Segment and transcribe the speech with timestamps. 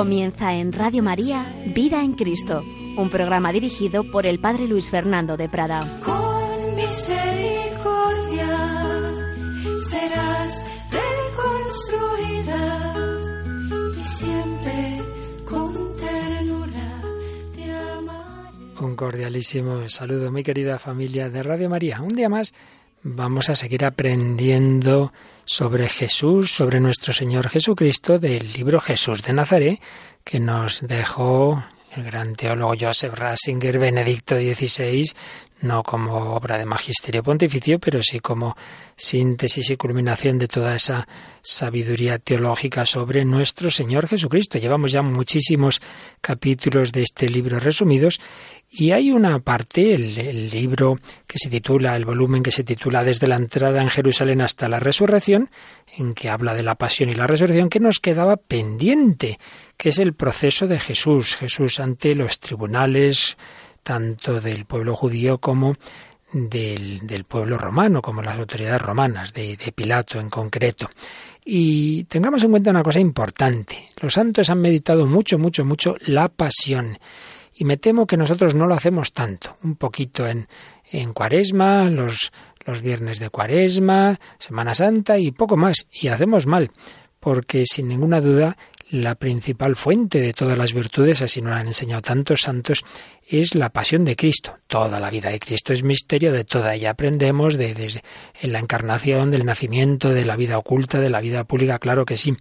[0.00, 1.44] Comienza en Radio María
[1.74, 2.64] Vida en Cristo,
[2.96, 6.00] un programa dirigido por el Padre Luis Fernando de Prada.
[6.02, 8.48] Con misericordia
[9.84, 12.56] serás reconstruida
[14.00, 15.02] y siempre
[15.44, 17.02] con ternura
[17.54, 18.80] te amaré.
[18.80, 22.00] Un cordialísimo saludo, mi querida familia de Radio María.
[22.00, 22.54] Un día más
[23.02, 25.12] vamos a seguir aprendiendo
[25.44, 29.80] sobre Jesús, sobre nuestro Señor Jesucristo del libro Jesús de Nazaret,
[30.24, 31.64] que nos dejó
[31.96, 35.10] el gran teólogo Joseph Ratzinger, Benedicto XVI,
[35.62, 38.56] no como obra de magisterio pontificio, pero sí como
[38.96, 41.06] síntesis y culminación de toda esa
[41.42, 44.58] sabiduría teológica sobre nuestro Señor Jesucristo.
[44.58, 45.82] Llevamos ya muchísimos
[46.20, 48.20] capítulos de este libro resumidos
[48.72, 53.26] y hay una parte, el, libro que se titula, el volumen que se titula Desde
[53.26, 55.50] la entrada en Jerusalén hasta la resurrección,
[55.96, 59.40] en que habla de la pasión y la resurrección, que nos quedaba pendiente,
[59.76, 63.36] que es el proceso de Jesús, Jesús ante los tribunales,
[63.82, 65.74] tanto del pueblo judío como
[66.32, 70.88] del, pueblo romano, como las autoridades romanas, de, Pilato en concreto.
[71.44, 73.88] Y tengamos en cuenta una cosa importante.
[74.00, 76.98] Los santos han meditado mucho, mucho, mucho la pasión.
[77.60, 79.58] Y me temo que nosotros no lo hacemos tanto.
[79.62, 80.48] Un poquito en,
[80.90, 82.32] en cuaresma, los,
[82.64, 85.86] los viernes de cuaresma, Semana Santa y poco más.
[85.92, 86.70] Y hacemos mal,
[87.20, 88.56] porque sin ninguna duda
[88.88, 92.82] la principal fuente de todas las virtudes, así nos lo han enseñado tantos santos,
[93.28, 94.56] es la pasión de Cristo.
[94.66, 98.02] Toda la vida de Cristo es misterio, de toda ella aprendemos, de, desde
[98.40, 102.16] en la encarnación, del nacimiento, de la vida oculta, de la vida pública, claro que
[102.16, 102.34] sí.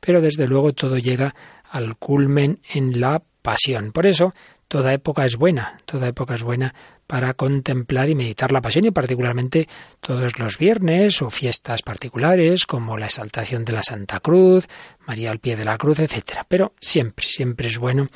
[0.00, 1.34] Pero desde luego todo llega
[1.70, 3.92] al culmen en la pasión.
[3.92, 4.32] Por eso,
[4.72, 6.74] toda época es buena, toda época es buena
[7.06, 9.68] para contemplar y meditar la pasión y particularmente
[10.00, 14.66] todos los viernes o fiestas particulares como la exaltación de la Santa Cruz,
[15.06, 16.46] María al pie de la cruz, etc.
[16.48, 18.06] Pero siempre, siempre es bueno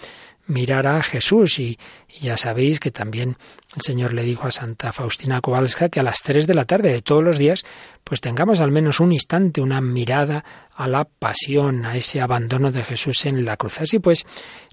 [0.47, 1.79] mirar a Jesús y,
[2.09, 3.37] y, ya sabéis que también
[3.75, 6.91] el Señor le dijo a Santa Faustina Kowalska que a las tres de la tarde
[6.91, 7.65] de todos los días
[8.03, 10.43] pues tengamos al menos un instante, una mirada
[10.75, 13.79] a la pasión, a ese abandono de Jesús en la cruz.
[13.83, 14.25] Así pues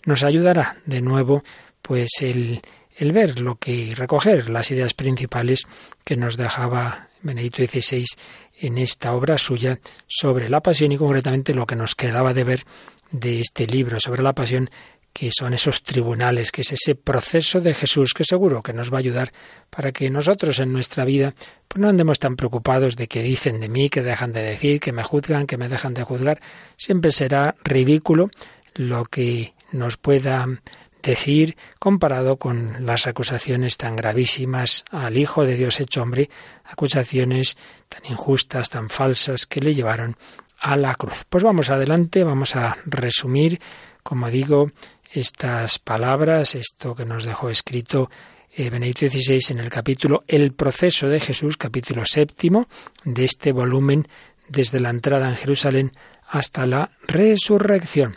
[0.05, 1.43] nos ayudará de nuevo
[1.83, 2.61] pues el
[2.97, 5.66] el ver lo que recoger las ideas principales
[6.03, 8.05] que nos dejaba Benedicto XVI
[8.59, 12.66] en esta obra suya sobre la pasión y concretamente lo que nos quedaba de ver
[13.11, 14.69] de este libro sobre la pasión
[15.11, 18.97] que son esos tribunales, que es ese proceso de Jesús que seguro que nos va
[18.97, 19.31] a ayudar
[19.69, 21.35] para que nosotros en nuestra vida
[21.67, 24.91] pues no andemos tan preocupados de que dicen de mí, que dejan de decir, que
[24.91, 26.41] me juzgan, que me dejan de juzgar.
[26.77, 28.29] Siempre será ridículo
[28.73, 30.47] lo que nos pueda
[31.12, 36.30] decir comparado con las acusaciones tan gravísimas al Hijo de Dios hecho hombre,
[36.64, 37.58] acusaciones
[37.90, 40.16] tan injustas, tan falsas que le llevaron
[40.59, 41.25] a la cruz.
[41.30, 43.59] Pues vamos adelante, vamos a resumir,
[44.02, 44.72] como digo,
[45.12, 48.09] estas palabras, esto que nos dejó escrito
[48.56, 52.68] eh, Benedicto XVI en el capítulo El proceso de Jesús, capítulo séptimo
[53.03, 54.08] de este volumen,
[54.47, 55.91] desde la entrada en Jerusalén
[56.28, 58.16] hasta la resurrección.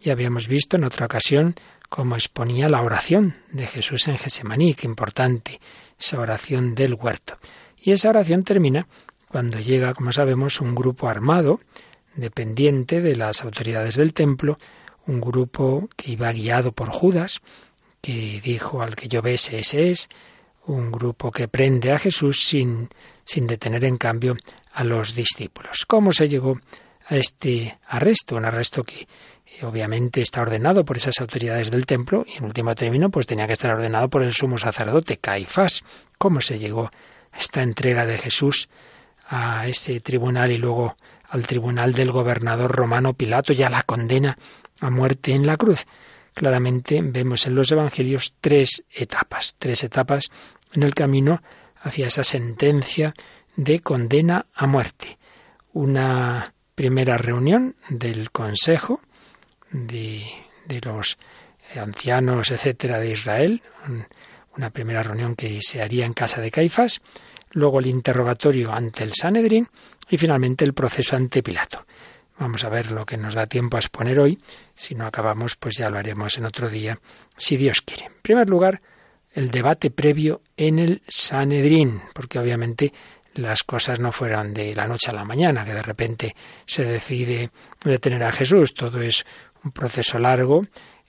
[0.00, 1.54] Ya habíamos visto en otra ocasión
[1.88, 5.60] como exponía la oración de Jesús en Gesemaní, que importante,
[5.98, 7.38] esa oración del huerto.
[7.76, 8.86] Y esa oración termina
[9.28, 11.60] cuando llega, como sabemos, un grupo armado,
[12.14, 14.58] dependiente de las autoridades del templo,
[15.06, 17.40] un grupo que iba guiado por Judas,
[18.00, 20.08] que dijo al que yo bese ese es,
[20.66, 22.88] un grupo que prende a Jesús sin,
[23.24, 24.36] sin detener en cambio
[24.72, 25.86] a los discípulos.
[25.86, 26.60] ¿Cómo se llegó
[27.06, 28.36] a este arresto?
[28.36, 29.08] Un arresto que
[29.62, 33.52] obviamente está ordenado por esas autoridades del templo y en último término pues tenía que
[33.52, 35.82] estar ordenado por el sumo sacerdote Caifás.
[36.18, 36.90] ¿Cómo se llegó
[37.32, 38.68] a esta entrega de Jesús
[39.28, 40.96] a ese tribunal y luego
[41.28, 44.38] al tribunal del gobernador romano Pilato y a la condena
[44.80, 45.86] a muerte en la cruz?
[46.34, 50.30] Claramente vemos en los evangelios tres etapas, tres etapas
[50.72, 51.42] en el camino
[51.80, 53.14] hacia esa sentencia
[53.56, 55.18] de condena a muerte.
[55.72, 59.00] Una primera reunión del Consejo,
[59.70, 60.26] de,
[60.84, 61.18] los
[61.76, 63.62] ancianos, etcétera, de Israel,
[64.56, 67.00] una primera reunión que se haría en casa de Caifás,
[67.52, 69.68] luego el interrogatorio ante el Sanedrín
[70.08, 71.86] y finalmente el proceso ante Pilato.
[72.38, 74.38] Vamos a ver lo que nos da tiempo a exponer hoy.
[74.74, 76.98] Si no acabamos, pues ya lo haremos en otro día,
[77.36, 78.06] si Dios quiere.
[78.06, 78.80] En primer lugar,
[79.34, 82.92] el debate previo en el Sanedrín, porque obviamente
[83.34, 86.34] las cosas no fueron de la noche a la mañana, que de repente
[86.66, 87.50] se decide
[87.84, 88.74] detener a Jesús.
[88.74, 89.24] Todo es
[89.68, 90.64] un proceso largo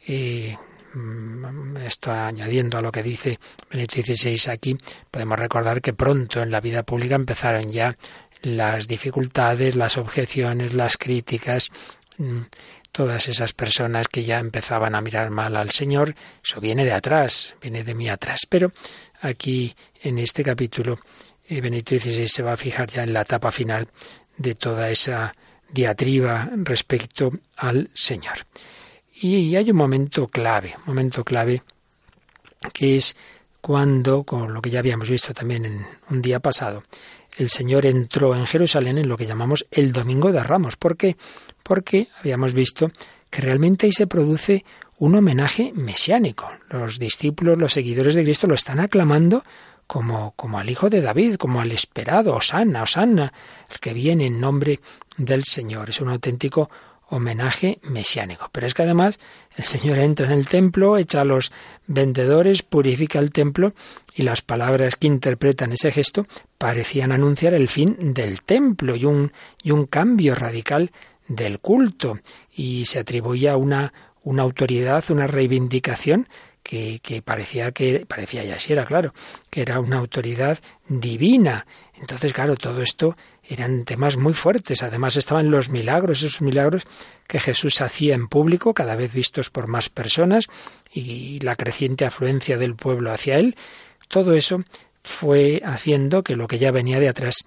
[0.05, 0.53] y
[0.93, 3.39] mm, esto añadiendo a lo que dice
[3.71, 4.77] Benito XVI aquí,
[5.09, 7.95] podemos recordar que pronto en la vida pública empezaron ya
[8.41, 11.69] las dificultades, las objeciones, las críticas.
[12.17, 12.41] Mm,
[12.91, 17.55] todas esas personas que ya empezaban a mirar mal al Señor, eso viene de atrás,
[17.61, 18.41] viene de mí atrás.
[18.49, 18.71] Pero
[19.21, 20.99] aquí en este capítulo,
[21.47, 23.87] eh, Benito XVI se va a fijar ya en la etapa final
[24.37, 25.33] de toda esa
[25.71, 28.45] diatriba respecto al Señor.
[29.21, 31.61] Y hay un momento clave, momento clave
[32.73, 33.15] que es
[33.61, 36.83] cuando, con lo que ya habíamos visto también en un día pasado,
[37.37, 40.75] el Señor entró en Jerusalén en lo que llamamos el Domingo de Ramos.
[40.75, 41.17] ¿Por qué?
[41.63, 42.91] Porque habíamos visto
[43.29, 44.65] que realmente ahí se produce
[44.97, 46.49] un homenaje mesiánico.
[46.69, 49.43] Los discípulos, los seguidores de Cristo lo están aclamando
[49.89, 53.33] como, como al Hijo de David, como al esperado, Osana, Osana,
[53.71, 54.81] el que viene en nombre
[55.17, 55.89] del Señor.
[55.89, 56.69] Es un auténtico
[57.09, 58.49] homenaje mesiánico.
[58.51, 59.19] Pero es que además
[59.57, 61.51] el Señor entra en el templo, echa a los
[61.87, 63.73] vendedores, purifica el templo
[64.13, 66.27] y las palabras que interpretan ese gesto
[66.59, 69.31] parecían anunciar el fin del templo y un,
[69.63, 70.91] y un cambio radical
[71.27, 72.19] del culto
[72.55, 73.91] y se atribuía una,
[74.21, 76.27] una autoridad, una reivindicación
[76.69, 79.13] que, parecía que parecía ya así era claro
[79.49, 83.15] que era una autoridad divina entonces claro todo esto
[83.49, 84.83] eran temas muy fuertes.
[84.83, 86.83] Además estaban los milagros, esos milagros
[87.27, 90.45] que Jesús hacía en público, cada vez vistos por más personas,
[90.93, 93.55] y la creciente afluencia del pueblo hacia él.
[94.07, 94.63] Todo eso
[95.03, 97.37] fue haciendo que lo que ya venía de atrás,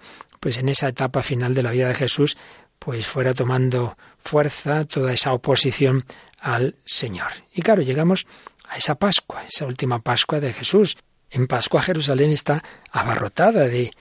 [0.41, 2.37] pues en esa etapa final de la vida de Jesús,
[2.79, 6.03] pues fuera tomando fuerza toda esa oposición
[6.37, 7.31] al Señor.
[7.53, 8.25] Y claro, llegamos
[8.69, 10.97] a esa Pascua, esa última Pascua de Jesús.
[11.29, 13.91] En Pascua Jerusalén está abarrotada de,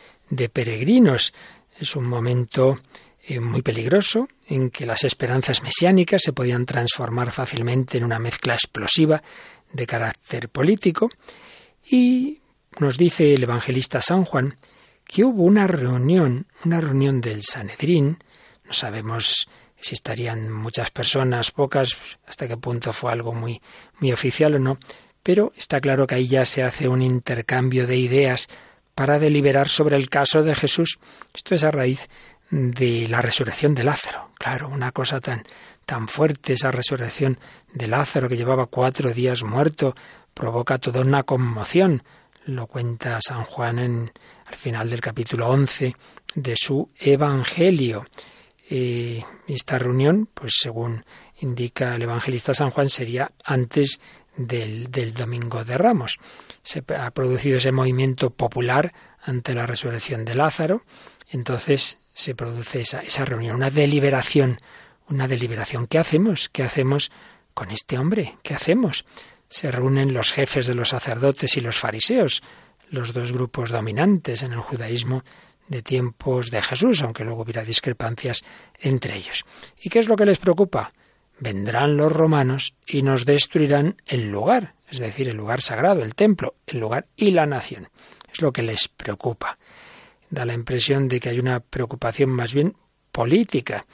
[0.52, 1.32] peregrinos.
[1.78, 2.80] Es un momento
[3.26, 8.54] eh, muy peligroso en que las esperanzas mesiánicas se podían transformar fácilmente en una mezcla
[8.54, 9.22] explosiva
[9.72, 11.10] de carácter político
[11.90, 12.40] y
[12.78, 14.56] nos dice el evangelista San Juan
[15.04, 18.18] que hubo una reunión, una reunión del Sanedrín,
[18.64, 19.48] no sabemos
[19.82, 21.96] si estarían muchas personas, pocas,
[22.26, 23.60] hasta qué punto fue algo muy,
[24.00, 24.78] muy oficial o no,
[25.22, 28.48] pero está claro que ahí ya se hace un intercambio de ideas
[28.94, 30.98] para deliberar sobre el caso de Jesús.
[31.34, 32.08] Esto es a raíz
[32.50, 34.30] de la resurrección de Lázaro.
[34.38, 35.42] Claro, una cosa tan,
[35.86, 37.38] tan fuerte, esa resurrección
[37.72, 39.94] de Lázaro que llevaba cuatro días muerto,
[40.34, 42.02] provoca toda una conmoción.
[42.44, 44.12] Lo cuenta San Juan en,
[44.46, 45.94] al final del capítulo 11
[46.34, 48.04] de su Evangelio.
[48.74, 51.04] Eh, esta reunión, pues según
[51.40, 54.00] indica el evangelista San Juan, sería antes
[54.34, 56.18] del, del Domingo de Ramos
[56.62, 60.86] se ha producido ese movimiento popular ante la resurrección de Lázaro,
[61.28, 64.56] entonces se produce esa, esa reunión, una deliberación,
[65.06, 65.86] una deliberación.
[65.86, 66.48] ¿Qué hacemos?
[66.48, 67.12] ¿Qué hacemos
[67.52, 68.38] con este hombre?
[68.42, 69.04] ¿Qué hacemos?
[69.50, 72.42] Se reúnen los jefes de los sacerdotes y los fariseos,
[72.88, 75.24] los dos grupos dominantes en el judaísmo
[75.68, 78.44] de tiempos de Jesús, aunque luego hubiera discrepancias
[78.80, 79.44] entre ellos.
[79.80, 80.92] ¿Y qué es lo que les preocupa?
[81.38, 86.56] Vendrán los romanos y nos destruirán el lugar es decir, el lugar sagrado, el templo,
[86.66, 87.88] el lugar y la nación.
[88.30, 89.58] Es lo que les preocupa.
[90.28, 92.76] Da la impresión de que hay una preocupación más bien
[93.10, 93.86] política,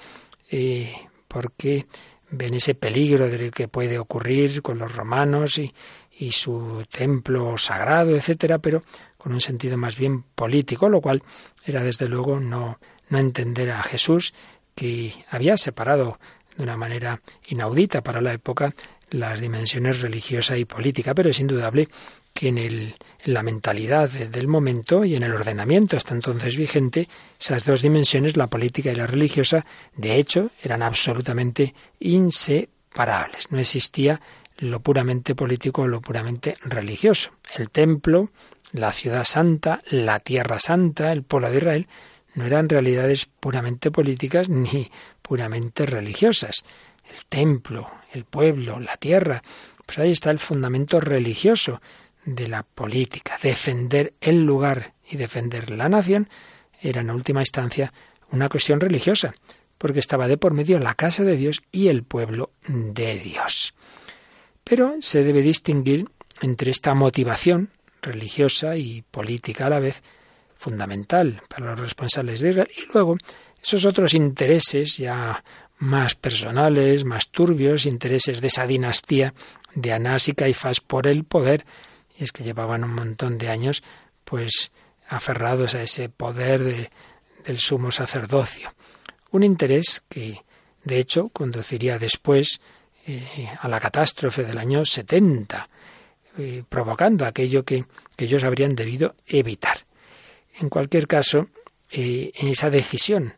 [0.51, 0.93] eh,
[1.29, 1.87] porque
[2.31, 5.73] ven ese peligro de que puede ocurrir con los romanos y,
[6.11, 8.83] y su templo sagrado, etcétera, pero
[9.17, 11.23] con un sentido más bien político, lo cual
[11.71, 14.35] era desde luego no, no entender a Jesús
[14.75, 16.19] que había separado
[16.57, 18.75] de una manera inaudita para la época
[19.11, 21.89] las dimensiones religiosa y política, pero es indudable
[22.35, 22.95] que en, el,
[23.25, 27.09] en la mentalidad del momento y en el ordenamiento hasta entonces vigente,
[27.41, 29.65] esas dos dimensiones, la política y la religiosa,
[29.97, 33.51] de hecho, eran absolutamente inseparables.
[33.51, 34.21] No existía
[34.59, 37.31] lo puramente político o lo puramente religioso.
[37.57, 38.31] El templo,
[38.73, 41.89] la ciudad santa, la tierra santa, el pueblo de Israel,
[42.35, 44.91] no eran realidades puramente políticas ni
[45.23, 46.65] puramente religiosas
[47.09, 49.43] el templo, el pueblo, la tierra.
[49.87, 51.81] Pues ahí está el fundamento religioso
[52.25, 53.39] de la política.
[53.43, 56.29] Defender el lugar y defender la nación
[56.81, 57.93] era en última instancia
[58.31, 59.33] una cuestión religiosa,
[59.79, 63.75] porque estaba de por medio la casa de Dios y el pueblo de Dios.
[64.69, 66.07] Pero se debe distinguir
[66.43, 67.71] entre esta motivación
[68.03, 70.03] religiosa y política a la vez
[70.57, 73.17] fundamental para los responsables de Israel y luego
[73.63, 75.43] esos otros intereses ya
[75.79, 79.33] más personales, más turbios, intereses de esa dinastía
[79.75, 81.65] de Anás y Caifás por el poder,
[82.17, 83.83] y es que llevaban un montón de años,
[84.25, 84.73] pues
[85.09, 86.91] aferrados a ese poder
[87.45, 88.75] del sumo sacerdocio.
[89.31, 90.43] Un interés que,
[90.85, 92.61] de hecho, conduciría después
[93.11, 95.67] eh, a la catástrofe del año 70,
[96.37, 97.87] eh, provocando aquello que,
[98.19, 99.79] ellos habrían debido evitar.
[100.59, 101.49] En cualquier caso,
[101.91, 103.33] eh, en esa decisión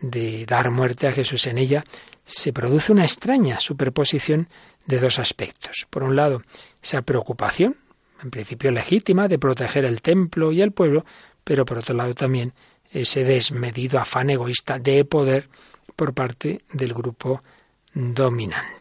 [0.00, 1.84] de dar muerte a Jesús en ella,
[2.24, 4.48] se produce una extraña superposición
[4.86, 5.86] de dos aspectos.
[5.90, 6.40] Por un lado,
[6.82, 7.76] esa preocupación,
[8.22, 11.04] en principio legítima, de proteger el templo y el pueblo,
[11.44, 12.54] pero por otro lado también
[12.90, 15.50] ese desmedido afán egoísta de poder
[15.94, 17.42] por parte del grupo
[17.92, 18.79] dominante.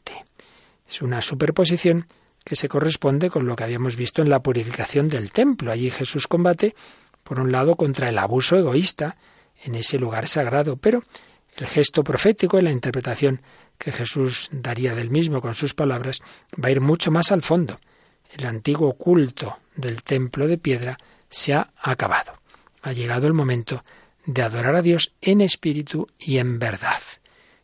[0.89, 2.07] Es una superposición
[2.43, 5.71] que se corresponde con lo que habíamos visto en la purificación del templo.
[5.71, 6.75] Allí Jesús combate,
[7.23, 9.15] por un lado, contra el abuso egoísta
[9.63, 11.03] en ese lugar sagrado, pero
[11.57, 13.41] el gesto profético y la interpretación
[13.77, 16.21] que Jesús daría del mismo con sus palabras
[16.53, 17.79] va a ir mucho más al fondo.
[18.31, 20.97] El antiguo culto del templo de piedra
[21.29, 22.33] se ha acabado.
[22.81, 23.83] Ha llegado el momento
[24.25, 27.01] de adorar a Dios en espíritu y en verdad.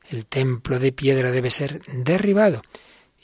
[0.10, 2.62] El templo de piedra debe ser derribado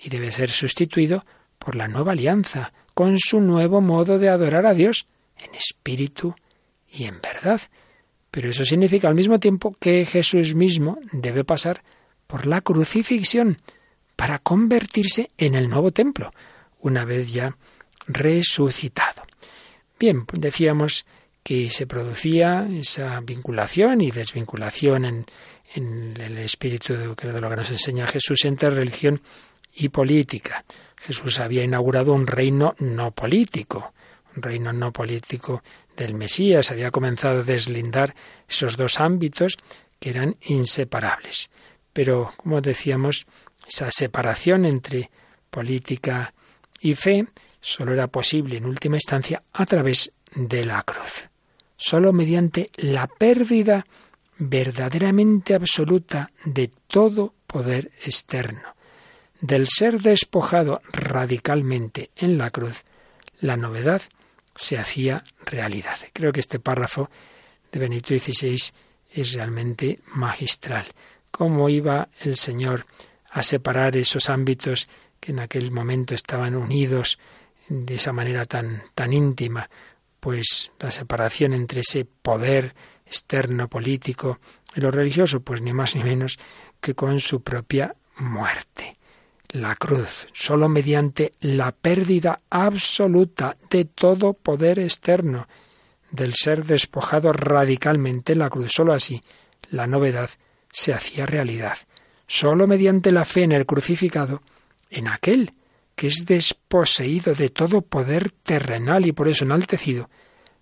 [0.02, 1.26] y debe ser sustituido
[1.60, 5.06] por la nueva alianza, con su nuevo modo de adorar a Dios
[5.38, 6.36] en espíritu
[6.92, 7.62] y en verdad.
[8.32, 11.84] Pero eso significa al mismo tiempo que Jesús mismo debe pasar
[12.28, 13.58] por la crucifixión
[14.16, 16.34] para convertirse en el nuevo templo,
[16.80, 17.56] una vez ya
[18.08, 19.24] resucitado.
[20.00, 21.06] Bien, pues decíamos
[21.44, 25.26] que se producía esa vinculación y desvinculación en,
[25.76, 29.22] en el espíritu de lo que nos enseña Jesús entre religión
[29.74, 30.64] y política.
[30.98, 33.94] Jesús había inaugurado un reino no político,
[34.36, 35.64] un reino no político
[35.98, 38.16] del Mesías, había comenzado a deslindar
[38.48, 39.58] esos dos ámbitos
[40.00, 41.50] que eran inseparables.
[41.94, 43.26] Pero, como decíamos,
[43.68, 45.10] esa separación entre
[45.50, 46.34] política
[46.80, 47.28] y fe
[47.60, 51.30] solo era posible en última instancia a través de la cruz.
[51.78, 53.86] Solo mediante la pérdida
[54.38, 58.76] verdaderamente absoluta de todo poder externo
[59.42, 62.84] del ser despojado radicalmente en la cruz,
[63.40, 64.04] la novedad
[64.56, 65.98] se hacía realidad.
[66.14, 67.10] Creo que este párrafo
[67.72, 68.58] de Benito XVI
[69.12, 70.88] es realmente magistral.
[71.32, 72.86] Cómo iba el Señor
[73.32, 74.88] a separar esos ámbitos
[75.20, 77.18] que en aquel momento estaban unidos
[77.68, 79.70] de esa manera tan, tan íntima,
[80.20, 82.76] pues la separación entre ese poder
[83.08, 84.40] externo político
[84.76, 86.38] y lo religioso, pues ni más ni menos
[86.80, 88.98] que con su propia muerte
[89.52, 95.48] la cruz, sólo mediante la pérdida absoluta de todo poder externo,
[96.10, 98.72] del ser despojado radicalmente en la cruz.
[98.74, 99.22] Sólo así
[99.70, 100.30] la novedad
[100.72, 101.78] se hacía realidad.
[102.28, 104.42] Sólo mediante la fe en el crucificado,
[104.90, 105.54] en aquel
[105.96, 110.10] que es desposeído de todo poder terrenal y por eso enaltecido,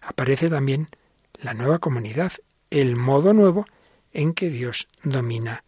[0.01, 0.88] aparece también
[1.34, 2.34] la nueva comunidad,
[2.72, 3.65] el modo nuevo
[4.12, 5.63] en que Dios domina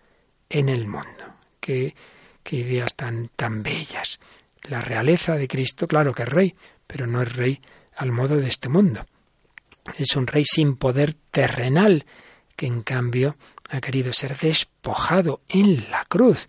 [0.49, 1.35] en el mundo.
[1.59, 1.95] Que
[2.43, 4.19] Qué ideas tan, tan bellas.
[4.63, 6.55] La realeza de Cristo, claro que es rey,
[6.87, 7.61] pero no es rey
[7.95, 9.05] al modo de este mundo.
[9.97, 12.05] Es un rey sin poder terrenal,
[12.55, 13.37] que en cambio
[13.69, 16.47] ha querido ser despojado en la cruz.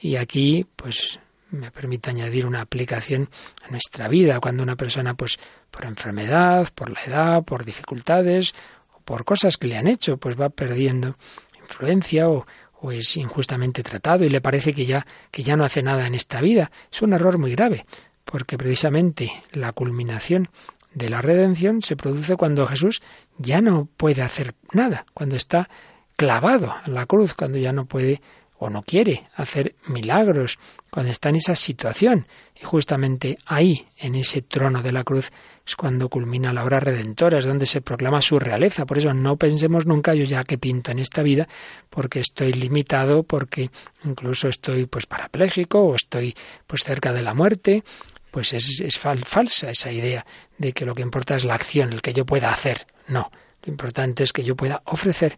[0.00, 1.18] Y aquí, pues,
[1.50, 3.28] me permite añadir una aplicación
[3.62, 5.38] a nuestra vida, cuando una persona, pues,
[5.70, 8.54] por enfermedad, por la edad, por dificultades,
[8.94, 11.16] o por cosas que le han hecho, pues va perdiendo
[11.60, 12.46] influencia o,
[12.82, 16.14] o es injustamente tratado y le parece que ya, que ya no hace nada en
[16.14, 16.70] esta vida.
[16.92, 17.86] Es un error muy grave,
[18.24, 20.50] porque precisamente la culminación
[20.92, 23.00] de la redención se produce cuando Jesús
[23.38, 25.70] ya no puede hacer nada, cuando está
[26.16, 28.20] clavado a la cruz, cuando ya no puede
[28.62, 32.26] o no quiere hacer milagros, cuando está en esa situación.
[32.54, 35.32] Y justamente ahí, en ese trono de la cruz,
[35.66, 38.86] es cuando culmina la obra redentora, es donde se proclama su realeza.
[38.86, 41.48] Por eso no pensemos nunca yo ya que pinto en esta vida,
[41.90, 43.70] porque estoy limitado, porque
[44.04, 46.34] incluso estoy pues parapléjico o estoy
[46.66, 47.82] pues cerca de la muerte.
[48.30, 50.24] Pues es, es falsa esa idea
[50.56, 52.86] de que lo que importa es la acción, el que yo pueda hacer.
[53.08, 53.30] No,
[53.62, 55.36] lo importante es que yo pueda ofrecer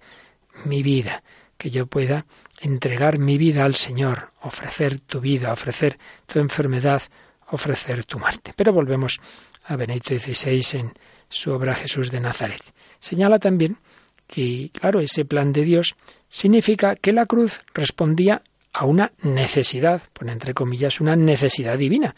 [0.65, 1.23] mi vida,
[1.57, 2.27] que yo pueda
[2.61, 7.03] entregar mi vida al Señor, ofrecer tu vida, ofrecer tu enfermedad,
[7.51, 8.53] ofrecer tu muerte.
[8.57, 9.21] Pero volvemos
[9.65, 10.93] a Benito XVI en
[11.29, 12.63] su obra Jesús de Nazaret.
[13.01, 13.79] Señala también
[14.27, 15.95] que, claro, ese plan de Dios
[16.29, 18.43] significa que la cruz respondía
[18.73, 22.15] a una necesidad, pone entre comillas, una necesidad divina.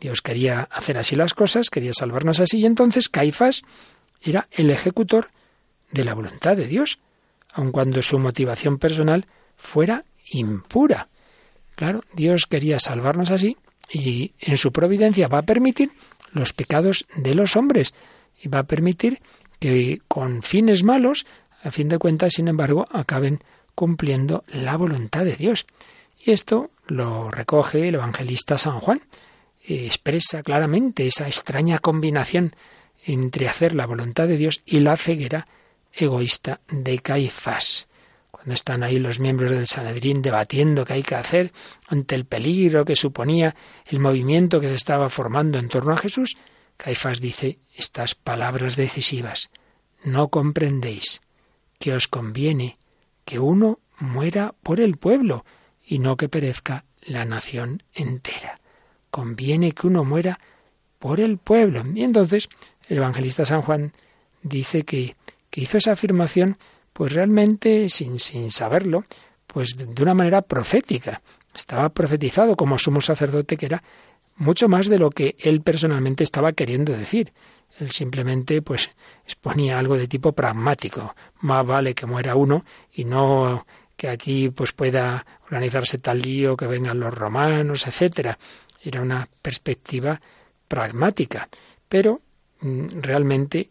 [0.00, 3.62] Dios quería hacer así las cosas, quería salvarnos así, y entonces Caifás
[4.22, 5.30] era el ejecutor
[5.90, 6.98] de la voluntad de Dios,
[7.58, 11.08] aun cuando su motivación personal fuera impura.
[11.74, 13.56] Claro, Dios quería salvarnos así
[13.90, 15.90] y en su providencia va a permitir
[16.32, 17.94] los pecados de los hombres
[18.40, 19.20] y va a permitir
[19.58, 21.26] que con fines malos,
[21.64, 23.40] a fin de cuentas, sin embargo, acaben
[23.74, 25.66] cumpliendo la voluntad de Dios.
[26.24, 29.02] Y esto lo recoge el evangelista San Juan.
[29.64, 32.54] Expresa claramente esa extraña combinación
[33.04, 35.48] entre hacer la voluntad de Dios y la ceguera
[35.98, 37.88] egoísta de Caifás.
[38.30, 41.52] cuando están ahí los miembros del Sanedrín debatiendo qué hay que hacer
[41.88, 46.36] ante el peligro que suponía el movimiento que se estaba formando en torno a Jesús,
[46.76, 49.50] Caifás dice estas palabras decisivas.
[50.04, 51.20] No comprendéis
[51.80, 52.78] que os conviene
[53.24, 55.44] que uno muera por el pueblo
[55.84, 58.60] y no que perezca la nación entera.
[59.10, 60.38] Conviene que uno muera
[60.98, 61.82] por el pueblo.
[61.94, 62.48] Y entonces
[62.88, 63.92] el evangelista San Juan
[64.42, 65.16] dice que,
[65.50, 66.56] que hizo esa afirmación
[66.92, 69.04] pues realmente sin, sin saberlo,
[69.46, 71.22] pues de una manera profética.
[71.54, 73.82] Estaba profetizado como sumo sacerdote que era
[74.36, 77.32] mucho más de lo que él personalmente estaba queriendo decir.
[77.78, 78.90] Él simplemente pues
[79.24, 81.14] exponía algo de tipo pragmático.
[81.40, 86.66] Más vale que muera uno y no que aquí pues pueda organizarse tal lío, que
[86.66, 88.38] vengan los romanos, etcétera.
[88.82, 90.20] Era una perspectiva
[90.68, 91.48] pragmática,
[91.88, 92.20] pero
[92.60, 93.70] mm, realmente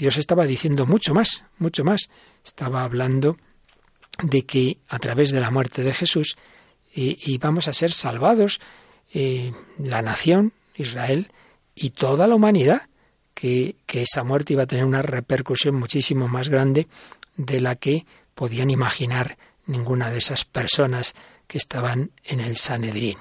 [0.00, 2.08] Dios estaba diciendo mucho más, mucho más.
[2.42, 3.36] Estaba hablando
[4.22, 6.38] de que a través de la muerte de Jesús
[6.96, 8.60] eh, íbamos a ser salvados
[9.12, 11.30] eh, la nación, Israel,
[11.74, 12.88] y toda la humanidad,
[13.34, 16.88] que, que esa muerte iba a tener una repercusión muchísimo más grande
[17.36, 21.14] de la que podían imaginar ninguna de esas personas
[21.46, 23.18] que estaban en el Sanedrín.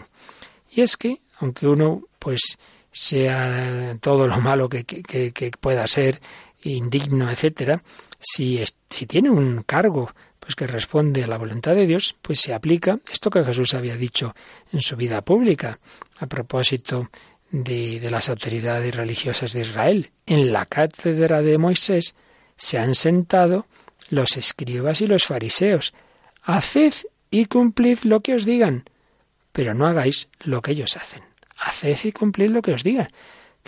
[0.71, 2.57] Y es que, aunque uno pues
[2.89, 6.21] sea todo lo malo que, que pueda ser
[6.63, 7.83] indigno, etcétera,
[8.19, 12.53] si, si tiene un cargo pues que responde a la voluntad de Dios, pues se
[12.53, 14.33] aplica esto que Jesús había dicho
[14.71, 15.79] en su vida pública
[16.19, 17.09] a propósito
[17.51, 20.11] de, de las autoridades religiosas de Israel.
[20.25, 22.15] En la cátedra de Moisés
[22.55, 23.67] se han sentado
[24.09, 25.93] los escribas y los fariseos.
[26.43, 26.93] Haced
[27.29, 28.85] y cumplid lo que os digan,
[29.51, 31.21] pero no hagáis lo que ellos hacen.
[31.57, 33.09] Haced y cumplid lo que os digan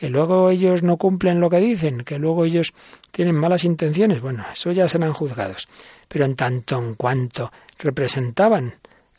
[0.01, 2.73] que luego ellos no cumplen lo que dicen, que luego ellos
[3.11, 5.67] tienen malas intenciones, bueno, eso ya serán juzgados.
[6.07, 8.73] Pero en tanto en cuanto representaban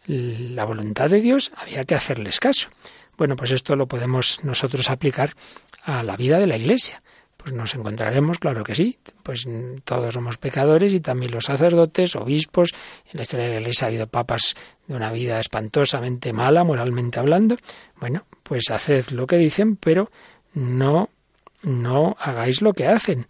[0.06, 2.68] la voluntad de Dios, había que hacerles caso.
[3.16, 5.36] Bueno, pues esto lo podemos nosotros aplicar
[5.84, 7.00] a la vida de la Iglesia.
[7.36, 9.46] Pues nos encontraremos, claro que sí, pues
[9.84, 12.70] todos somos pecadores y también los sacerdotes, obispos,
[13.06, 14.56] en la historia de la Iglesia ha habido papas
[14.88, 17.54] de una vida espantosamente mala, moralmente hablando.
[18.00, 20.10] Bueno, pues haced lo que dicen, pero
[20.54, 21.10] no,
[21.62, 23.26] no hagáis lo que hacen.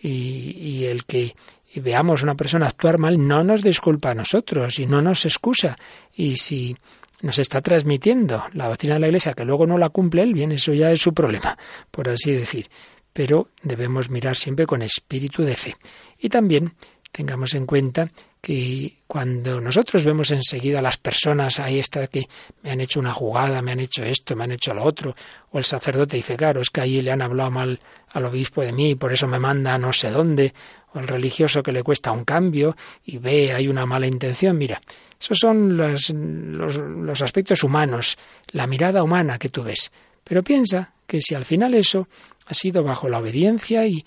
[0.00, 1.34] Y, y el que
[1.76, 5.76] veamos a una persona actuar mal no nos disculpa a nosotros y no nos excusa.
[6.14, 6.76] Y si
[7.22, 10.52] nos está transmitiendo la doctrina de la Iglesia que luego no la cumple él, bien,
[10.52, 11.56] eso ya es su problema,
[11.90, 12.68] por así decir.
[13.12, 15.76] Pero debemos mirar siempre con espíritu de fe.
[16.18, 16.74] Y también
[17.16, 18.08] tengamos en cuenta
[18.42, 22.28] que cuando nosotros vemos enseguida a las personas, ahí está que
[22.62, 25.16] me han hecho una jugada, me han hecho esto, me han hecho lo otro,
[25.50, 27.80] o el sacerdote dice, claro, es que ahí le han hablado mal
[28.12, 30.52] al obispo de mí, por eso me manda no sé dónde,
[30.92, 34.82] o el religioso que le cuesta un cambio y ve hay una mala intención, mira,
[35.18, 39.90] esos son los aspectos humanos, la mirada humana que tú ves.
[40.22, 42.08] Pero piensa que si al final eso
[42.46, 44.04] ha sido bajo la obediencia y,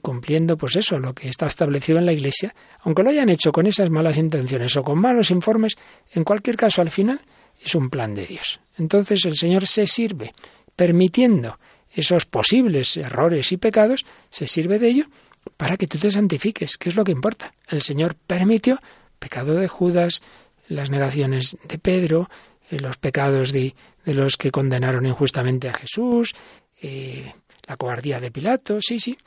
[0.00, 3.66] cumpliendo pues eso, lo que está establecido en la Iglesia, aunque lo hayan hecho con
[3.66, 5.76] esas malas intenciones o con malos informes,
[6.12, 7.20] en cualquier caso al final
[7.62, 8.60] es un plan de Dios.
[8.78, 10.32] Entonces el Señor se sirve,
[10.74, 11.58] permitiendo
[11.94, 15.04] esos posibles errores y pecados, se sirve de ello
[15.58, 17.52] para que tú te santifiques, que es lo que importa.
[17.68, 18.80] El Señor permitió
[19.18, 20.22] pecado de Judas,
[20.66, 22.30] las negaciones de Pedro,
[22.70, 23.74] eh, los pecados de,
[24.04, 26.34] de, los que condenaron injustamente a Jesús,
[26.80, 27.34] eh,
[27.66, 29.18] la cobardía de Pilato, sí, sí,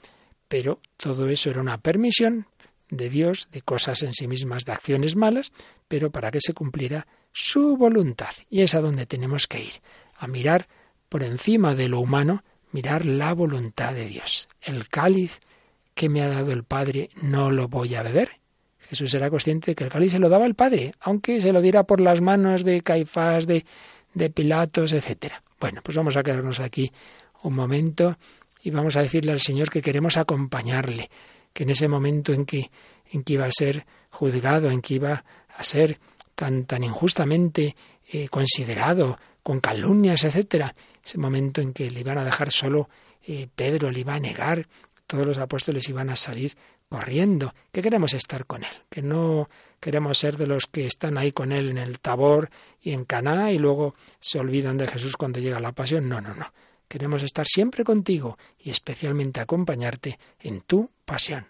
[0.47, 2.47] pero todo eso era una permisión
[2.89, 5.51] de Dios, de cosas en sí mismas, de acciones malas,
[5.87, 8.31] pero para que se cumpliera su voluntad.
[8.49, 9.73] Y es a donde tenemos que ir,
[10.17, 10.67] a mirar
[11.09, 14.49] por encima de lo humano, mirar la voluntad de Dios.
[14.61, 15.39] El cáliz
[15.93, 18.31] que me ha dado el Padre no lo voy a beber.
[18.79, 21.61] Jesús era consciente de que el cáliz se lo daba el Padre, aunque se lo
[21.61, 23.65] diera por las manos de Caifás, de,
[24.13, 25.41] de Pilatos, etcétera.
[25.59, 26.91] Bueno, pues vamos a quedarnos aquí
[27.47, 28.17] un momento
[28.61, 31.09] y vamos a decirle al Señor que queremos acompañarle,
[31.53, 32.71] que en ese momento en que,
[33.11, 35.23] en que iba a ser juzgado, en que iba
[35.55, 35.99] a ser
[36.33, 37.75] tan, tan injustamente
[38.11, 42.89] eh, considerado, con calumnias, etcétera, ese momento en que le iban a dejar solo
[43.27, 44.67] eh, Pedro, le iba a negar,
[45.05, 46.57] todos los apóstoles iban a salir
[46.89, 51.31] corriendo, que queremos estar con él, que no queremos ser de los que están ahí
[51.31, 52.49] con él en el Tabor
[52.81, 56.09] y en Caná y luego se olvidan de Jesús cuando llega la pasión.
[56.09, 56.51] No, no, no.
[56.87, 61.47] Queremos estar siempre contigo y especialmente acompañarte en tu pasión.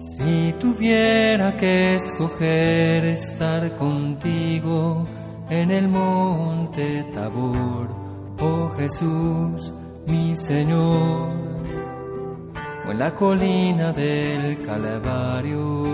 [0.00, 5.06] Si tuviera que escoger estar contigo
[5.50, 7.88] en el monte Tabor,
[8.40, 9.72] oh Jesús,
[10.06, 11.30] mi Señor,
[12.86, 15.84] o en la colina del Calvario,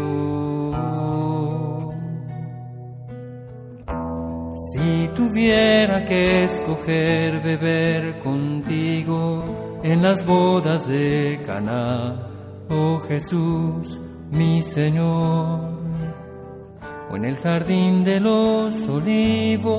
[4.57, 12.27] Si tuviera que escoger beber contigo en las bodas de Caná,
[12.71, 15.61] oh Jesús, mi Señor,
[17.11, 19.77] o en el jardín de los olivos,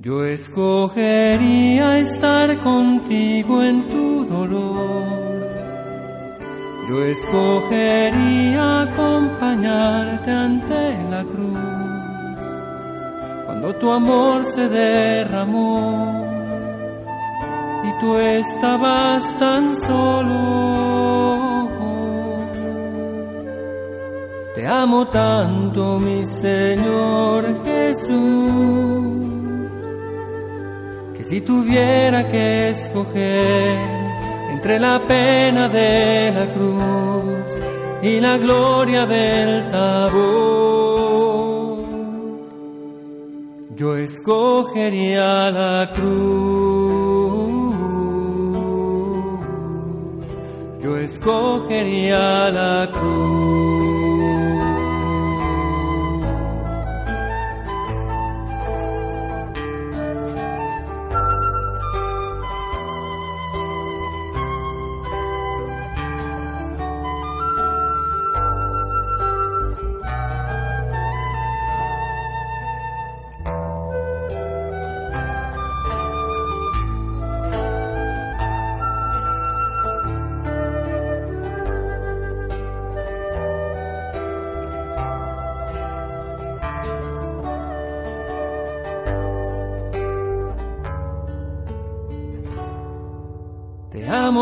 [0.00, 5.19] yo escogería estar contigo en tu dolor
[6.90, 11.58] yo escogería acompañarte ante la cruz
[13.46, 16.26] cuando tu amor se derramó
[17.84, 21.68] y tú estabas tan solo.
[24.56, 28.10] Te amo tanto, mi Señor Jesús,
[31.14, 33.99] que si tuviera que escoger
[34.60, 37.50] entre la pena de la cruz
[38.02, 40.20] y la gloria del tabú.
[43.74, 47.74] Yo escogería la cruz,
[50.82, 54.09] yo escogería la cruz.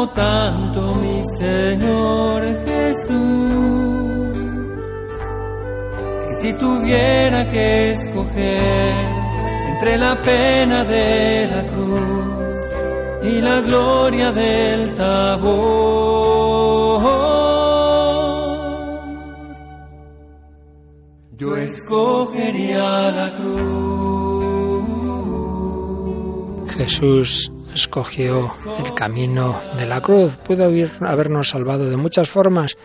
[0.07, 4.29] Tanto, mi Señor Jesús,
[6.27, 8.95] que si tuviera que escoger
[9.73, 12.55] entre la pena de la cruz
[13.25, 16.09] y la gloria del tabor,
[21.37, 23.99] yo escogería la cruz.
[26.77, 28.53] Jesús escogió
[28.85, 30.37] el camino de la cruz.
[30.39, 32.77] Pudo habernos salvado de muchas formas,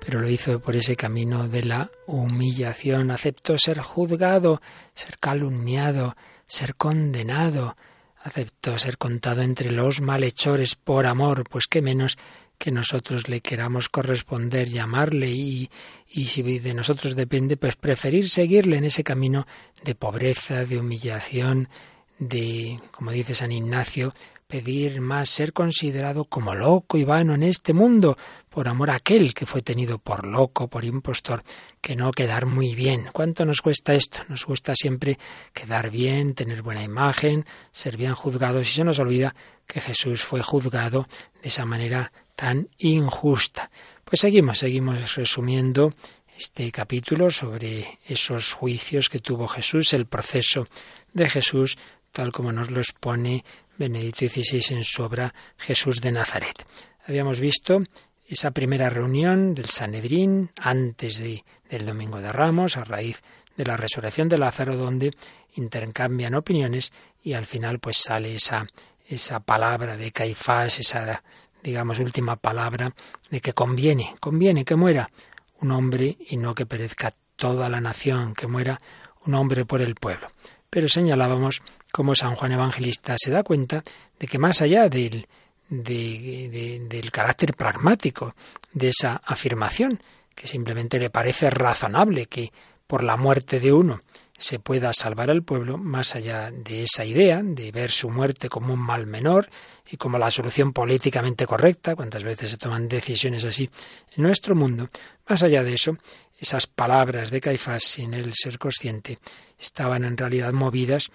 [0.00, 3.12] pero lo hizo por ese camino de la humillación.
[3.12, 4.60] Aceptó ser juzgado,
[4.94, 7.76] ser calumniado, ser condenado.
[8.24, 12.18] Aceptó ser contado entre los malhechores por amor, pues qué menos
[12.58, 15.70] que nosotros le queramos corresponder, llamarle y,
[16.08, 19.46] y si de nosotros depende, pues preferir seguirle en ese camino
[19.84, 21.68] de pobreza, de humillación,
[22.28, 24.14] de, como dice San Ignacio,
[24.52, 28.18] pedir más ser considerado como loco y vano en este mundo,
[28.50, 31.42] por amor a aquel que fue tenido por loco, por impostor,
[31.80, 33.06] que no quedar muy bien.
[33.14, 34.18] ¿Cuánto nos cuesta esto?
[34.28, 35.18] Nos gusta siempre
[35.54, 39.34] quedar bien, tener buena imagen, ser bien juzgados y se nos olvida
[39.66, 41.08] que Jesús fue juzgado
[41.40, 43.70] de esa manera tan injusta.
[44.04, 45.94] Pues seguimos, seguimos resumiendo
[46.36, 50.66] este capítulo sobre esos juicios que tuvo Jesús, el proceso
[51.14, 51.78] de Jesús,
[52.12, 53.44] tal como nos lo expone
[53.76, 56.66] Benedicto XVI en su obra Jesús de Nazaret.
[57.06, 57.82] Habíamos visto
[58.26, 63.22] esa primera reunión del Sanedrín antes de, del Domingo de Ramos, a raíz
[63.56, 65.10] de la resurrección de Lázaro, donde
[65.54, 68.66] intercambian opiniones y al final pues sale esa,
[69.06, 71.22] esa palabra de Caifás, esa
[71.62, 72.90] digamos última palabra
[73.30, 75.10] de que conviene, conviene que muera
[75.60, 78.80] un hombre y no que perezca toda la nación, que muera
[79.24, 80.28] un hombre por el pueblo.
[80.70, 83.82] Pero señalábamos cómo San Juan Evangelista se da cuenta
[84.18, 85.26] de que más allá del,
[85.68, 88.34] del carácter pragmático
[88.72, 90.00] de esa afirmación,
[90.34, 92.52] que simplemente le parece razonable que
[92.86, 94.00] por la muerte de uno
[94.36, 98.74] se pueda salvar al pueblo, más allá de esa idea de ver su muerte como
[98.74, 99.48] un mal menor
[99.88, 103.70] y como la solución políticamente correcta, cuántas veces se toman decisiones así
[104.16, 104.88] en nuestro mundo,
[105.28, 105.96] más allá de eso,
[106.36, 109.20] esas palabras de Caifás, sin él ser consciente,
[109.60, 111.10] estaban en realidad movidas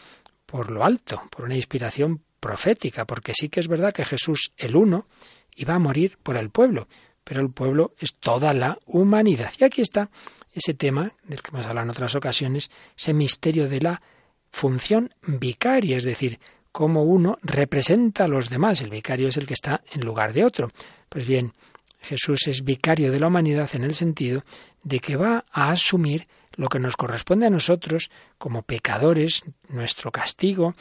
[0.48, 4.76] por lo alto, por una inspiración profética, porque sí que es verdad que Jesús, el
[4.76, 5.08] uno,
[5.56, 6.88] iba a morir por el pueblo,
[7.24, 9.52] pero el pueblo es toda la humanidad.
[9.60, 10.10] Y aquí está
[10.54, 14.02] ese tema del que hemos hablado en otras ocasiones, ese misterio de la
[14.50, 16.40] función vicaria, es decir,
[16.72, 18.82] cómo uno representa a los demás.
[18.82, 20.72] El vicario es el que está en lugar de otro.
[21.10, 21.54] Pues bien,
[22.00, 24.44] Jesús es vicario de la humanidad en el sentido
[24.84, 26.28] de que va a asumir
[26.58, 30.76] lo que nos corresponde a nosotros como pecadores, nuestro castigo,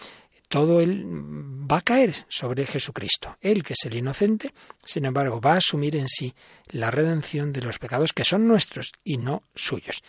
[0.48, 3.36] todo él va a caer sobre Jesucristo.
[3.40, 4.52] Él, que es el inocente,
[4.84, 6.34] sin embargo, va a asumir en sí
[6.68, 10.02] la redención de los pecados que son nuestros y no suyos.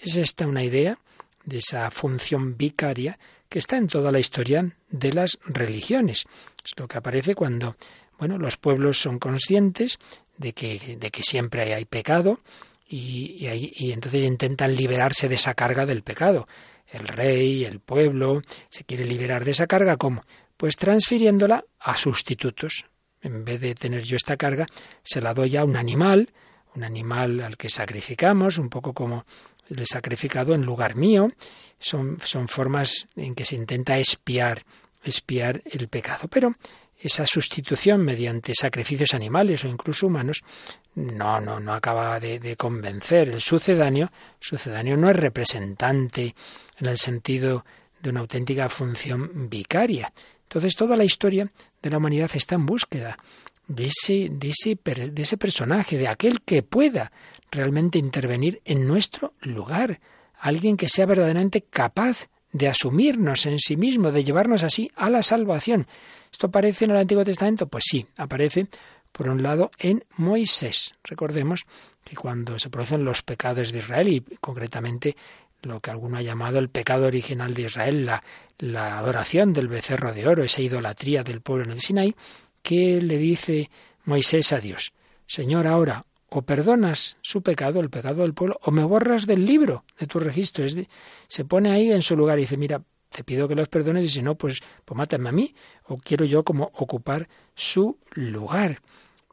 [0.00, 0.98] Es esta una idea
[1.44, 6.24] de esa función vicaria que está en toda la historia de las religiones.
[6.64, 7.76] Es lo que aparece cuando,
[8.18, 9.98] bueno, los pueblos son conscientes
[10.36, 12.40] de que, de que siempre hay pecado
[12.92, 16.48] y, entonces intentan liberarse de esa carga del pecado
[16.92, 20.24] el rey, el pueblo, se quiere liberar de esa carga, ¿cómo?
[20.56, 22.86] Pues transfiriéndola a sustitutos.
[23.22, 24.66] En vez de tener yo esta carga,
[25.02, 26.32] se la doy a un animal,
[26.74, 29.24] un animal al que sacrificamos, un poco como
[29.68, 31.30] el sacrificado en lugar mío.
[31.78, 34.64] Son, son formas en que se intenta espiar,
[35.02, 36.28] espiar el pecado.
[36.28, 36.56] Pero
[36.98, 40.42] esa sustitución mediante sacrificios animales o incluso humanos
[40.94, 43.28] no, no, no acaba de, convencer.
[43.28, 46.34] El sucedáneo, sucedáneo no es representante
[46.78, 47.64] en el sentido
[48.00, 50.12] de una auténtica función vicaria.
[50.42, 51.48] Entonces toda la historia
[51.80, 53.18] de la humanidad está en búsqueda
[53.68, 57.12] de ese, de ese, de ese personaje, de aquel que pueda
[57.50, 60.00] realmente intervenir en nuestro lugar,
[60.40, 65.22] alguien que sea verdaderamente capaz de asumirnos en sí mismo, de llevarnos así a la
[65.22, 65.86] salvación.
[66.32, 67.68] ¿Esto aparece en el Antiguo Testamento?
[67.68, 68.66] Pues sí, aparece
[69.12, 70.94] por un lado en Moisés.
[71.04, 71.66] Recordemos
[72.04, 75.16] que cuando se producen los pecados de Israel y concretamente
[75.62, 78.10] lo que alguno ha llamado el pecado original de Israel,
[78.58, 82.14] la, adoración del becerro de oro, esa idolatría del pueblo en el Sinaí,
[82.62, 83.70] que le dice
[84.04, 84.92] Moisés a Dios,
[85.26, 89.84] Señor, ahora o perdonas su pecado, el pecado del pueblo, o me borras del libro
[89.98, 90.64] de tu registro.
[91.26, 94.08] Se pone ahí en su lugar y dice, mira, te pido que los perdones y
[94.08, 98.80] si no, pues, pues mátame a mí, o quiero yo como ocupar su lugar.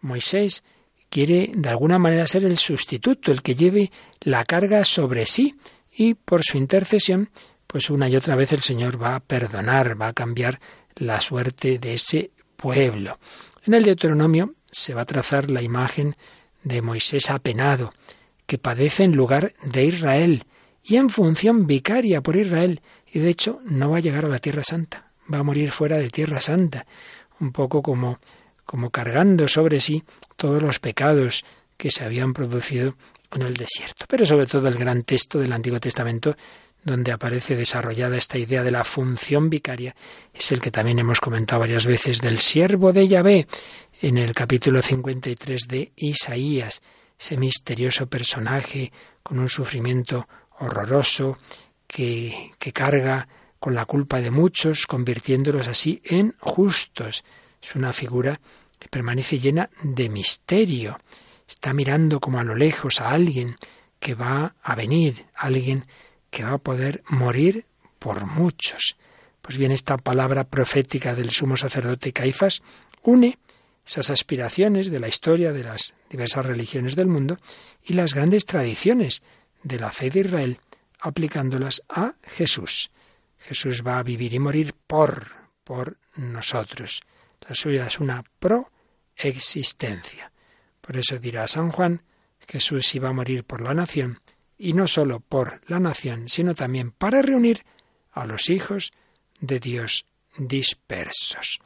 [0.02, 0.64] Moisés
[1.10, 5.56] quiere de alguna manera ser el sustituto, el que lleve la carga sobre sí
[5.96, 7.30] y por su intercesión,
[7.66, 10.60] pues una y otra vez el Señor va a perdonar, va a cambiar
[10.96, 13.20] la suerte de ese pueblo.
[13.66, 16.16] En el Deuteronomio se va a trazar la imagen
[16.64, 17.94] de Moisés apenado,
[18.46, 20.44] que padece en lugar de Israel
[20.84, 24.40] y en función vicaria por Israel, y de hecho no va a llegar a la
[24.40, 26.86] Tierra Santa, va a morir fuera de Tierra Santa,
[27.40, 28.20] un poco como,
[28.66, 30.04] como cargando sobre sí
[30.36, 31.46] todos los pecados
[31.78, 32.96] que se habían producido
[33.34, 34.06] en el desierto.
[34.08, 36.36] Pero sobre todo el gran texto del Antiguo Testamento
[36.84, 39.94] donde aparece desarrollada esta idea de la función vicaria,
[40.34, 43.48] es el que también hemos comentado varias veces del siervo de Yahvé
[44.02, 46.82] en el capítulo 53 de Isaías,
[47.20, 50.28] ese misterioso personaje con un sufrimiento
[50.60, 51.38] horroroso
[51.88, 53.28] que, carga
[53.60, 57.24] con la culpa de muchos, convirtiéndolos así en justos.
[57.62, 58.40] Es una figura
[58.78, 60.98] que permanece llena de misterio
[61.48, 63.56] está mirando como a lo lejos a alguien
[64.00, 65.86] que va a venir, alguien
[66.30, 67.66] que va a poder morir
[68.00, 68.98] por muchos.
[69.42, 72.62] Pues bien, esta palabra profética del sumo sacerdote Caifás
[73.02, 73.40] une
[73.86, 77.38] esas aspiraciones de la historia de las diversas religiones del mundo
[77.86, 79.24] y las grandes tradiciones
[79.64, 80.60] de la fe de Israel,
[81.00, 82.92] aplicándolas a Jesús.
[83.38, 85.28] Jesús va a vivir y morir por,
[85.64, 87.02] por nosotros.
[87.42, 90.32] La suya es una proexistencia.
[90.82, 92.02] Por eso dirá San Juan,
[92.48, 94.22] Jesús iba a morir por la nación,
[94.58, 97.66] y no sólo por la nación, sino también para reunir
[98.12, 98.92] a los hijos
[99.40, 100.06] de Dios
[100.38, 101.60] dispersos.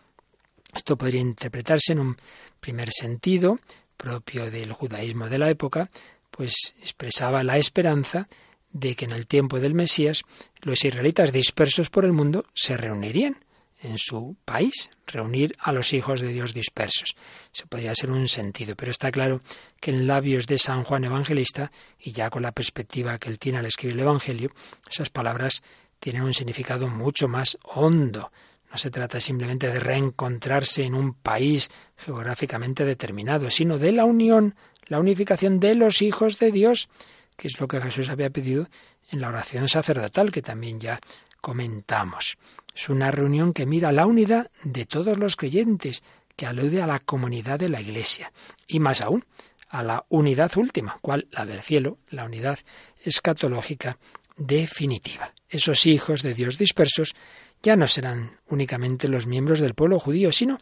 [0.73, 2.17] Esto podría interpretarse en un
[2.59, 3.59] primer sentido,
[3.97, 5.89] propio del judaísmo de la época,
[6.31, 8.27] pues expresaba la esperanza
[8.73, 10.23] de que en el tiempo del Mesías
[10.61, 13.37] los israelitas dispersos por el mundo se reunirían
[13.81, 17.15] en su país, reunir a los hijos de Dios dispersos.
[17.51, 19.41] Se podría ser un sentido, pero está claro
[19.79, 23.57] que en labios de San Juan Evangelista, y ya con la perspectiva que él tiene
[23.57, 24.51] al escribir el Evangelio,
[24.89, 25.63] esas palabras
[25.99, 28.31] tienen un significado mucho más hondo.
[28.71, 34.55] No se trata simplemente de reencontrarse en un país geográficamente determinado, sino de la unión,
[34.85, 36.87] la unificación de los hijos de Dios,
[37.37, 38.67] que es lo que Jesús había pedido
[39.11, 40.99] en la oración sacerdotal, que también ya
[41.41, 42.37] comentamos.
[42.75, 46.03] Es una reunión que mira la unidad de todos los creyentes,
[46.35, 48.31] que alude a la comunidad de la Iglesia
[48.67, 49.25] y más aún
[49.69, 52.59] a la unidad última, cual la del cielo, la unidad
[53.03, 53.97] escatológica
[54.37, 55.33] definitiva.
[55.49, 57.15] Esos hijos de Dios dispersos
[57.61, 60.57] ya no serán únicamente los miembros del pueblo judío, sino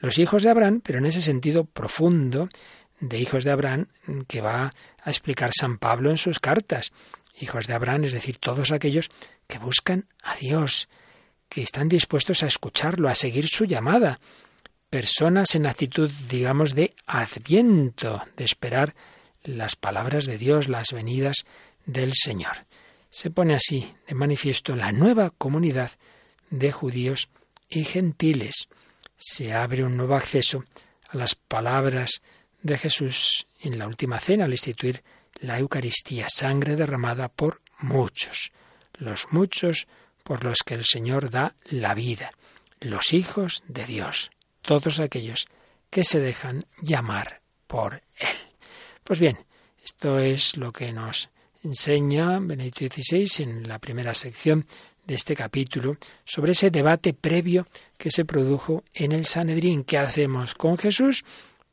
[0.00, 2.48] los hijos de Abraham, pero en ese sentido profundo
[3.00, 3.86] de hijos de Abraham
[4.28, 6.92] que va a explicar San Pablo en sus cartas.
[7.38, 9.08] Hijos de Abraham, es decir, todos aquellos
[9.46, 10.88] que buscan a Dios,
[11.48, 14.20] que están dispuestos a escucharlo, a seguir su llamada.
[14.90, 18.94] Personas en actitud, digamos, de adviento, de esperar
[19.42, 21.44] las palabras de Dios, las venidas
[21.86, 22.66] del Señor.
[23.08, 25.92] Se pone así de manifiesto la nueva comunidad
[26.50, 27.28] de judíos
[27.68, 28.68] y gentiles.
[29.16, 30.64] Se abre un nuevo acceso
[31.08, 32.22] a las palabras
[32.62, 35.02] de Jesús en la última cena al instituir
[35.40, 38.52] la Eucaristía, sangre derramada por muchos,
[38.94, 39.86] los muchos
[40.22, 42.32] por los que el Señor da la vida,
[42.80, 44.30] los hijos de Dios,
[44.62, 45.48] todos aquellos
[45.88, 48.36] que se dejan llamar por Él.
[49.04, 49.38] Pues bien,
[49.82, 51.30] esto es lo que nos
[51.62, 54.66] enseña Benedicto XVI en la primera sección
[55.06, 57.66] de este capítulo sobre ese debate previo
[57.98, 59.84] que se produjo en el Sanedrín.
[59.84, 61.24] ¿Qué hacemos con Jesús?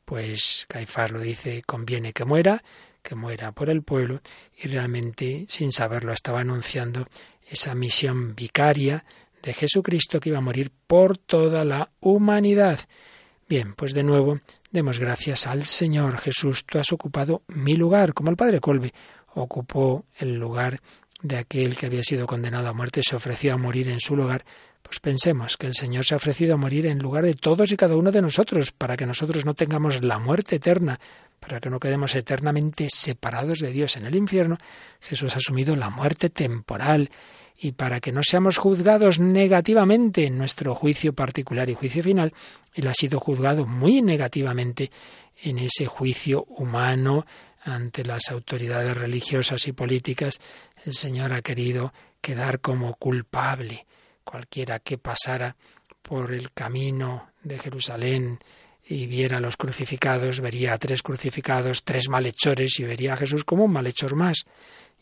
[0.08, 2.64] Pues Caifás lo dice, conviene que muera,
[3.02, 4.22] que muera por el pueblo,
[4.56, 7.06] y realmente, sin saberlo, estaba anunciando
[7.46, 9.04] esa misión vicaria
[9.42, 12.80] de Jesucristo que iba a morir por toda la humanidad.
[13.50, 14.40] Bien, pues de nuevo,
[14.70, 16.64] demos gracias al Señor Jesús.
[16.64, 18.94] Tú has ocupado mi lugar, como el Padre Colbe
[19.34, 20.80] ocupó el lugar
[21.20, 24.46] de aquel que había sido condenado a muerte, se ofreció a morir en su lugar.
[24.88, 27.76] Pues pensemos que el Señor se ha ofrecido a morir en lugar de todos y
[27.76, 30.98] cada uno de nosotros, para que nosotros no tengamos la muerte eterna,
[31.38, 34.56] para que no quedemos eternamente separados de Dios en el infierno.
[34.98, 37.10] Jesús ha asumido la muerte temporal
[37.54, 42.32] y para que no seamos juzgados negativamente en nuestro juicio particular y juicio final,
[42.72, 44.90] Él ha sido juzgado muy negativamente
[45.42, 47.26] en ese juicio humano
[47.62, 50.40] ante las autoridades religiosas y políticas.
[50.82, 53.84] El Señor ha querido quedar como culpable.
[54.28, 55.56] Cualquiera que pasara
[56.02, 58.38] por el camino de Jerusalén
[58.86, 63.44] y viera a los crucificados, vería a tres crucificados, tres malhechores y vería a Jesús
[63.44, 64.44] como un malhechor más.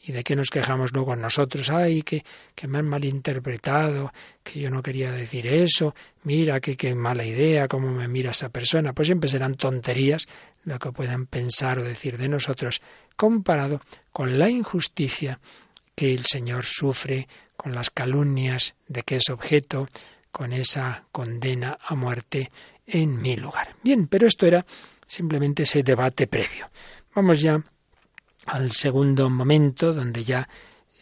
[0.00, 1.70] ¿Y de qué nos quejamos luego nosotros?
[1.70, 4.12] Ay, que, que me han malinterpretado,
[4.44, 8.50] que yo no quería decir eso, mira, que qué mala idea, cómo me mira esa
[8.50, 8.92] persona.
[8.92, 10.28] Pues siempre serán tonterías
[10.62, 12.80] lo que puedan pensar o decir de nosotros,
[13.16, 13.80] comparado
[14.12, 15.40] con la injusticia
[15.96, 19.88] que el Señor sufre, con las calumnias de que es objeto,
[20.30, 22.50] con esa condena a muerte
[22.86, 23.74] en mi lugar.
[23.82, 24.64] Bien, pero esto era
[25.06, 26.70] simplemente ese debate previo.
[27.14, 27.60] Vamos ya
[28.46, 30.48] al segundo momento donde ya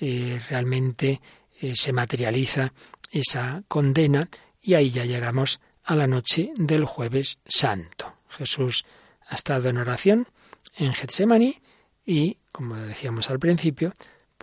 [0.01, 1.21] eh, realmente
[1.61, 2.73] eh, se materializa
[3.11, 4.29] esa condena
[4.63, 8.15] y ahí ya llegamos a la noche del jueves santo.
[8.29, 8.85] Jesús
[9.29, 10.29] ha estado en oración
[10.77, 11.61] en Getsemaní
[12.05, 13.95] y, como decíamos al principio,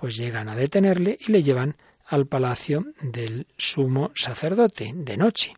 [0.01, 1.75] pues llegan a detenerle y le llevan
[2.07, 5.53] al palacio del sumo sacerdote de noche.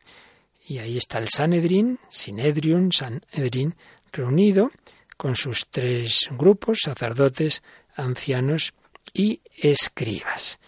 [0.67, 3.75] Y ahí está el Sanedrín, Sinedrium, Sanedrín,
[4.11, 4.69] reunido
[5.15, 7.63] con sus tres grupos, sacerdotes,
[7.95, 8.73] ancianos
[9.13, 10.59] y escribas.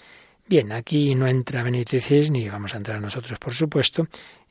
[0.47, 1.97] Bien, aquí no entra Benito
[2.29, 4.07] ni vamos a entrar nosotros, por supuesto,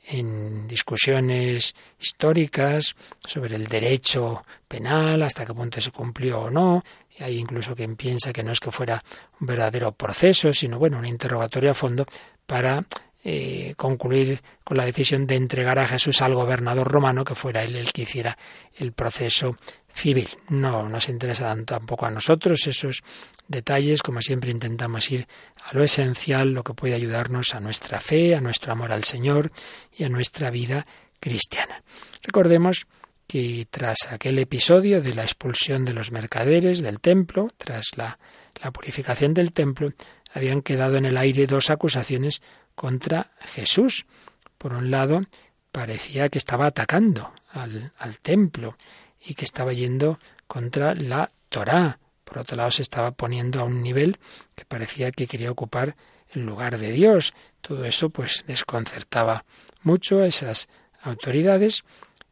[0.06, 6.84] en discusiones históricas sobre el derecho penal, hasta qué punto se cumplió o no.
[7.20, 9.03] Hay incluso quien piensa que no es que fuera
[9.40, 12.07] un verdadero proceso, sino bueno, un interrogatorio a fondo
[12.46, 12.85] para
[13.27, 17.77] eh, concluir con la decisión de entregar a Jesús al gobernador romano, que fuera él
[17.77, 18.37] el que hiciera
[18.77, 19.57] el proceso
[19.94, 20.29] civil.
[20.48, 23.03] No nos interesan tampoco a nosotros esos
[23.48, 25.27] detalles, como siempre intentamos ir
[25.64, 29.53] a lo esencial, lo que puede ayudarnos a nuestra fe, a nuestro amor al Señor
[29.96, 30.87] y a nuestra vida
[31.20, 31.83] cristiana.
[32.22, 32.87] Recordemos
[33.26, 38.18] que tras aquel episodio de la expulsión de los mercaderes del templo, tras la,
[38.72, 39.92] purificación del templo,
[40.32, 42.42] habían quedado en el aire dos acusaciones
[42.74, 44.06] contra Jesús.
[44.58, 45.22] Por un lado,
[45.72, 48.76] parecía que estaba atacando al, al templo
[49.24, 51.98] y que estaba yendo contra la Torá.
[52.24, 54.18] Por otro lado, se estaba poniendo a un nivel
[54.54, 55.96] que parecía que quería ocupar
[56.32, 57.32] el lugar de Dios.
[57.60, 59.44] Todo eso, pues, desconcertaba
[59.82, 60.68] mucho a esas
[61.02, 61.84] autoridades.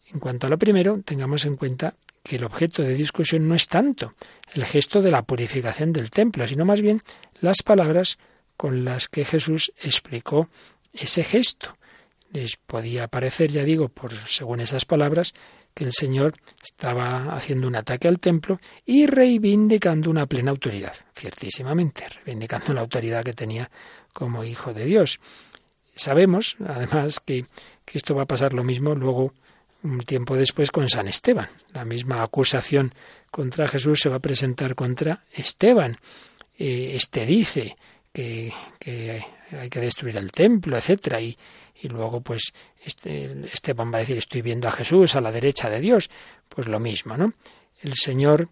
[0.09, 3.69] En cuanto a lo primero, tengamos en cuenta que el objeto de discusión no es
[3.69, 4.15] tanto
[4.55, 7.03] el gesto de la purificación del templo, sino más bien
[7.41, 8.19] las palabras
[8.57, 10.49] con las que Jesús explicó
[10.93, 11.77] ese gesto.
[12.31, 15.35] Les podía parecer, ya digo, por según esas palabras,
[15.75, 22.07] que el Señor estaba haciendo un ataque al templo y reivindicando una plena autoridad, ciertísimamente,
[22.09, 23.71] reivindicando la autoridad que tenía
[24.13, 25.21] como hijo de Dios.
[25.95, 27.47] Sabemos, además, que,
[27.85, 29.35] que esto va a pasar lo mismo luego,
[29.83, 31.49] un tiempo después, con San Esteban.
[31.73, 32.95] La misma acusación
[33.31, 35.97] contra Jesús se va a presentar contra Esteban.
[36.59, 37.77] Eh, este dice
[38.13, 38.53] que,
[39.51, 41.37] hay que destruir el templo, etcétera, y,
[41.81, 42.53] y luego pues
[42.85, 46.11] este, Esteban va a decir estoy viendo a Jesús a la derecha de Dios,
[46.49, 47.33] pues lo mismo, ¿no?
[47.81, 48.49] El Señor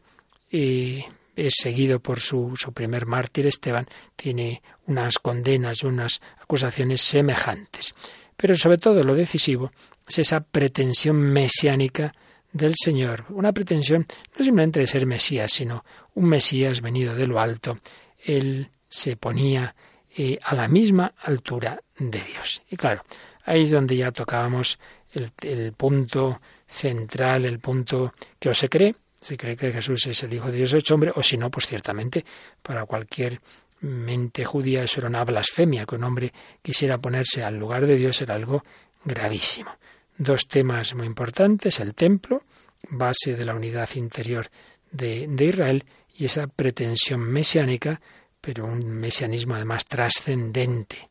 [0.50, 1.04] eh,
[1.36, 7.94] es seguido por su, su primer mártir, Esteban, tiene unas condenas y unas acusaciones semejantes.
[8.36, 9.70] Pero sobre todo lo decisivo
[10.10, 12.14] es esa pretensión mesiánica
[12.52, 14.06] del Señor, una pretensión
[14.36, 15.84] no simplemente de ser Mesías, sino
[16.14, 17.78] un Mesías venido de lo alto.
[18.24, 19.74] Él se ponía
[20.16, 22.62] eh, a la misma altura de Dios.
[22.68, 23.04] Y claro,
[23.44, 24.78] Ahí es donde ya tocábamos
[25.12, 30.22] el, el punto central, el punto que o se cree, se cree que Jesús es
[30.22, 32.24] el Hijo de Dios hecho hombre, o si no, pues ciertamente
[32.62, 33.40] para cualquier
[33.80, 36.32] mente judía eso era una blasfemia, que un hombre
[36.62, 38.62] quisiera ponerse al lugar de Dios era algo
[39.04, 39.72] gravísimo.
[40.20, 42.42] Dos temas muy importantes, el templo,
[42.90, 44.50] base de la unidad interior
[44.90, 48.02] de, de Israel, y esa pretensión mesiánica,
[48.38, 51.08] pero un mesianismo además trascendente.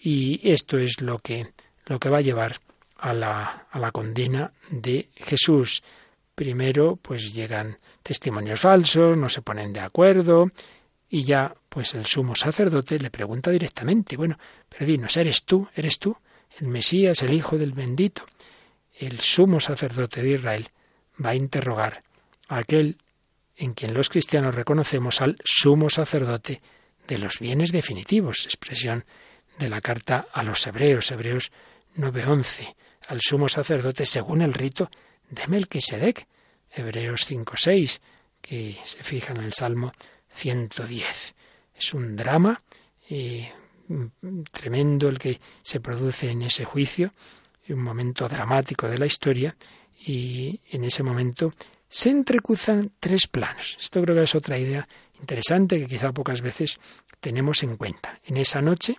[0.00, 1.52] Y esto es lo que,
[1.84, 2.56] lo que va a llevar
[2.96, 5.82] a la, a la condena de Jesús.
[6.34, 10.48] Primero, pues llegan testimonios falsos, no se ponen de acuerdo,
[11.10, 15.68] y ya, pues el sumo sacerdote le pregunta directamente, bueno, pero dinos, ¿eres tú?
[15.76, 16.16] ¿Eres tú?
[16.58, 18.26] El Mesías, el Hijo del bendito.
[18.98, 20.70] El sumo sacerdote de Israel
[21.24, 22.02] va a interrogar
[22.48, 22.98] a aquel
[23.56, 26.60] en quien los cristianos reconocemos al sumo sacerdote
[27.06, 29.04] de los bienes definitivos, expresión
[29.58, 31.52] de la carta a los hebreos, Hebreos
[31.96, 32.74] 9:11,
[33.08, 34.90] al sumo sacerdote según el rito
[35.28, 36.26] de Melquisedec,
[36.70, 38.00] Hebreos 5:6,
[38.40, 39.92] que se fija en el Salmo
[40.34, 41.34] 110.
[41.74, 42.62] Es un drama
[43.08, 43.52] eh,
[44.50, 47.12] tremendo el que se produce en ese juicio,
[47.74, 49.56] un momento dramático de la historia,
[50.04, 51.52] y en ese momento
[51.88, 53.76] se entrecruzan tres planos.
[53.80, 54.88] Esto creo que es otra idea
[55.20, 56.78] interesante que quizá pocas veces
[57.20, 58.18] tenemos en cuenta.
[58.24, 58.96] En esa noche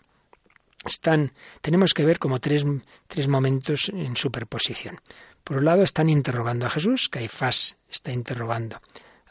[0.86, 2.66] están, tenemos que ver como tres,
[3.08, 5.00] tres momentos en superposición.
[5.44, 8.80] Por un lado están interrogando a Jesús, Caifás está interrogando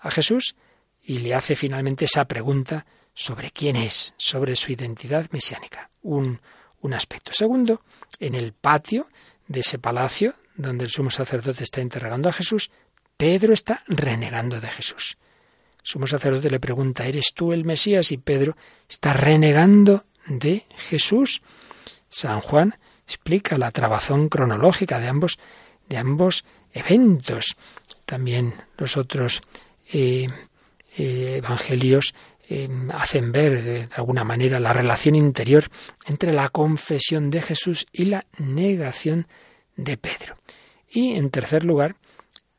[0.00, 0.56] a Jesús
[1.04, 2.84] y le hace finalmente esa pregunta
[3.20, 5.90] sobre quién es, sobre su identidad mesiánica.
[6.00, 6.40] Un,
[6.80, 7.34] un aspecto.
[7.34, 7.82] Segundo,
[8.18, 9.08] en el patio
[9.46, 12.70] de ese palacio donde el sumo sacerdote está interrogando a Jesús,
[13.18, 15.18] Pedro está renegando de Jesús.
[15.82, 18.10] El sumo sacerdote le pregunta, ¿eres tú el Mesías?
[18.10, 18.56] Y Pedro
[18.88, 21.42] está renegando de Jesús.
[22.08, 25.38] San Juan explica la trabazón cronológica de ambos,
[25.90, 27.54] de ambos eventos.
[28.06, 29.42] También los otros
[29.92, 30.26] eh,
[30.96, 32.14] eh, evangelios
[32.52, 35.70] eh, hacen ver de alguna manera la relación interior
[36.04, 39.28] entre la confesión de Jesús y la negación
[39.76, 40.36] de Pedro.
[40.88, 41.94] Y en tercer lugar,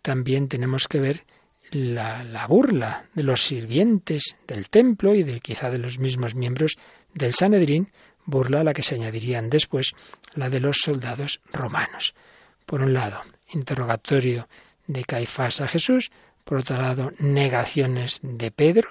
[0.02, 1.26] también tenemos que ver
[1.72, 6.78] la, la, burla de los sirvientes del templo y de quizá de los mismos miembros
[7.14, 7.92] del Sanedrín,
[8.26, 9.92] burla a la que se añadirían después
[10.36, 12.16] la de los soldados romanos.
[12.66, 13.20] Por un lado,
[13.50, 14.48] interrogatorio
[14.88, 16.12] de Caifás a Jesús,
[16.46, 18.90] por otro lado, negaciones de Pedro,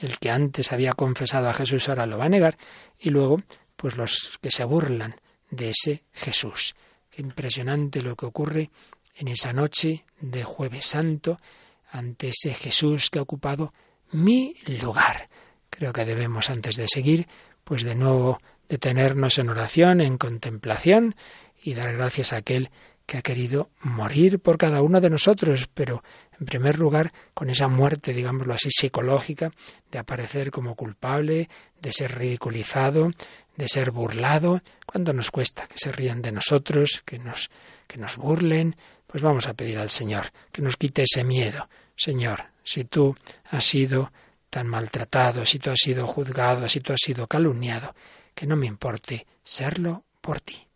[0.00, 2.56] el que antes había confesado a Jesús ahora lo va a negar,
[2.98, 3.42] y luego,
[3.76, 5.16] pues los que se burlan
[5.50, 6.74] de ese Jesús.
[7.10, 8.70] Qué impresionante lo que ocurre
[9.16, 11.38] en esa noche de jueves santo
[11.90, 13.74] ante ese Jesús que ha ocupado
[14.12, 15.28] mi lugar.
[15.68, 17.26] Creo que debemos, antes de seguir,
[17.64, 21.14] pues de nuevo detenernos en oración, en contemplación
[21.62, 22.70] y dar gracias a aquel
[23.06, 26.02] que ha querido morir por cada uno de nosotros, pero
[26.38, 29.52] en primer lugar con esa muerte, digámoslo así, psicológica,
[29.90, 31.48] de aparecer como culpable,
[31.80, 33.10] de ser ridiculizado,
[33.56, 37.50] de ser burlado, cuando nos cuesta que se rían de nosotros, que nos,
[37.86, 38.76] que nos burlen,
[39.06, 41.68] pues vamos a pedir al Señor que nos quite ese miedo.
[41.96, 43.14] Señor, si tú
[43.50, 44.12] has sido
[44.48, 47.94] tan maltratado, si tú has sido juzgado, si tú has sido calumniado,
[48.34, 50.66] que no me importe serlo por ti.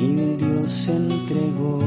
[0.00, 1.80] Y un Dios se entregó.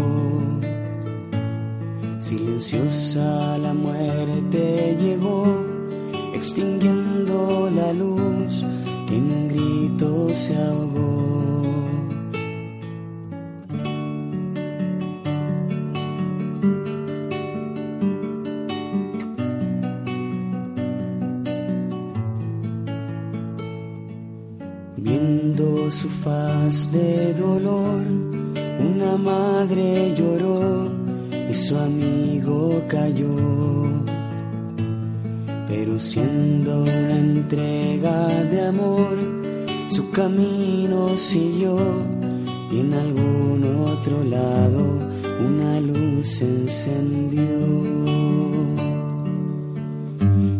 [2.19, 5.45] Silenciosa la muerte llegó,
[6.33, 8.63] extinguiendo la luz
[9.09, 11.44] en un grito se ahogó.
[26.83, 28.03] De dolor,
[28.79, 30.91] una madre lloró
[31.49, 33.33] y su amigo cayó.
[35.69, 39.17] Pero siendo una entrega de amor,
[39.87, 41.77] su camino siguió
[42.69, 44.99] y en algún otro lado
[45.39, 47.55] una luz se encendió.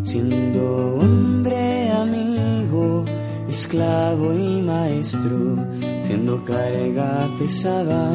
[0.02, 3.04] Siendo hombre amigo,
[3.50, 5.65] esclavo y maestro,
[6.06, 8.12] siendo carga pesada,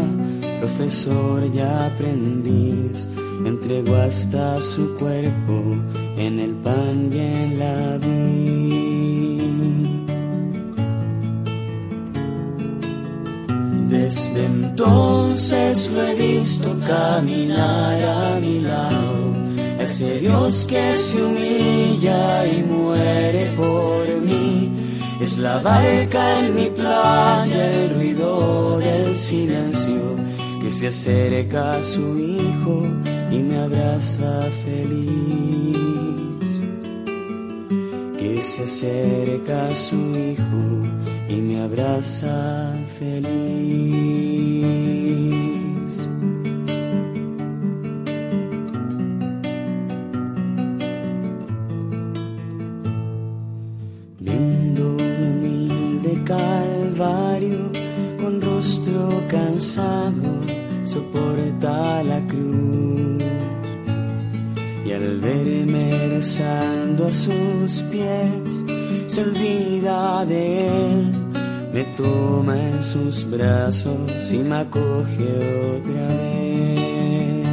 [0.59, 3.05] profesor y aprendiz,
[3.45, 5.75] entregó hasta su cuerpo
[6.15, 9.41] en el pan y en la vid.
[13.89, 19.35] Desde entonces lo he visto caminar a mi lado,
[19.79, 24.70] ese Dios que se humilla y muere por mí.
[25.21, 30.17] Es la barca en mi playa, el ruido del silencio
[30.59, 32.87] que se acerca a su hijo
[33.29, 35.77] y me abraza feliz.
[38.17, 40.87] Que se acerca a su hijo
[41.29, 44.41] y me abraza feliz.
[67.11, 68.29] Sus pies,
[69.07, 71.11] se olvida de él,
[71.73, 77.47] me toma en sus brazos y me acoge otra vez.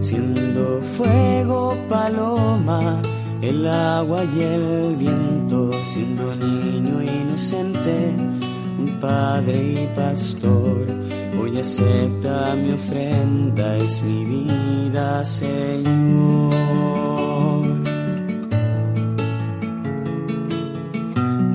[0.00, 3.02] Siendo fuego paloma,
[3.42, 8.12] el agua y el viento, siendo niño inocente,
[8.78, 10.86] un padre y pastor,
[11.40, 17.07] hoy acepta mi ofrenda, es mi vida, Señor.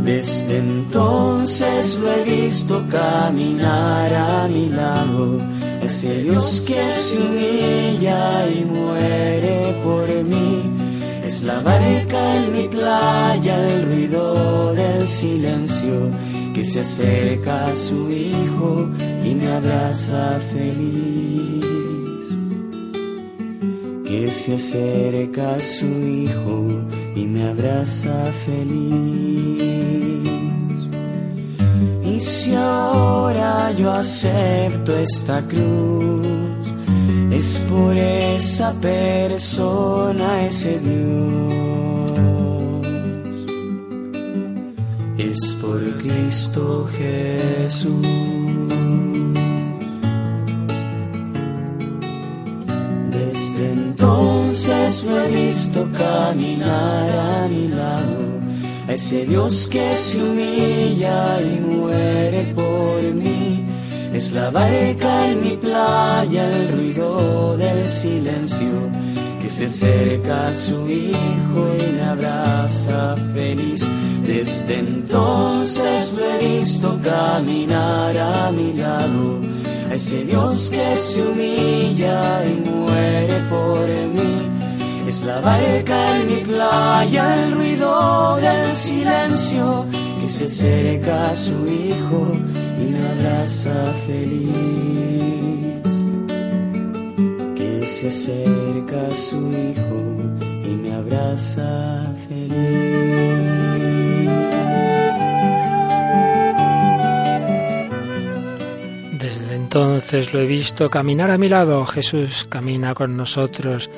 [0.03, 5.39] Desde entonces lo he visto caminar a mi lado,
[5.81, 10.61] ese Dios que se humilla y muere por mí.
[11.25, 16.11] Es la barca en mi playa, el ruido del silencio
[16.53, 18.89] que se acerca a su hijo
[19.23, 21.65] y me abraza feliz.
[24.05, 26.67] Que se acerca a su hijo
[27.15, 29.72] y me abraza feliz.
[32.23, 36.73] Si ahora yo acepto esta cruz,
[37.29, 42.13] es por esa persona, ese Dios.
[45.17, 48.07] Es por Cristo Jesús.
[53.11, 58.32] Desde entonces lo he visto caminar a mi lado,
[58.87, 63.65] a ese Dios que se humilla y muere por mí.
[64.13, 68.91] Es la barca en mi playa, el ruido del silencio
[69.43, 73.85] que se acerca a su hijo y me abraza feliz.
[74.25, 79.41] Desde entonces lo he visto caminar a mi lado,
[79.91, 84.42] a ese Dios que se humilla y muere por mí.
[85.25, 89.85] La barca en mi playa, el ruido del silencio
[90.19, 92.37] que se acerca a su hijo
[92.77, 95.81] y me abraza feliz.
[97.55, 99.97] Que se acerca a su hijo
[100.41, 102.53] y me abraza feliz.
[109.21, 111.85] Desde entonces lo he visto caminar a mi lado.
[111.85, 113.89] Jesús camina con nosotros,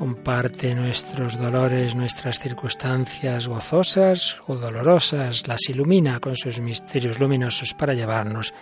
[0.00, 7.92] comparte nuestros dolores, nuestras circunstancias gozosas o dolorosas, las ilumina con sus misterios luminosos para
[7.92, 8.54] llevarnos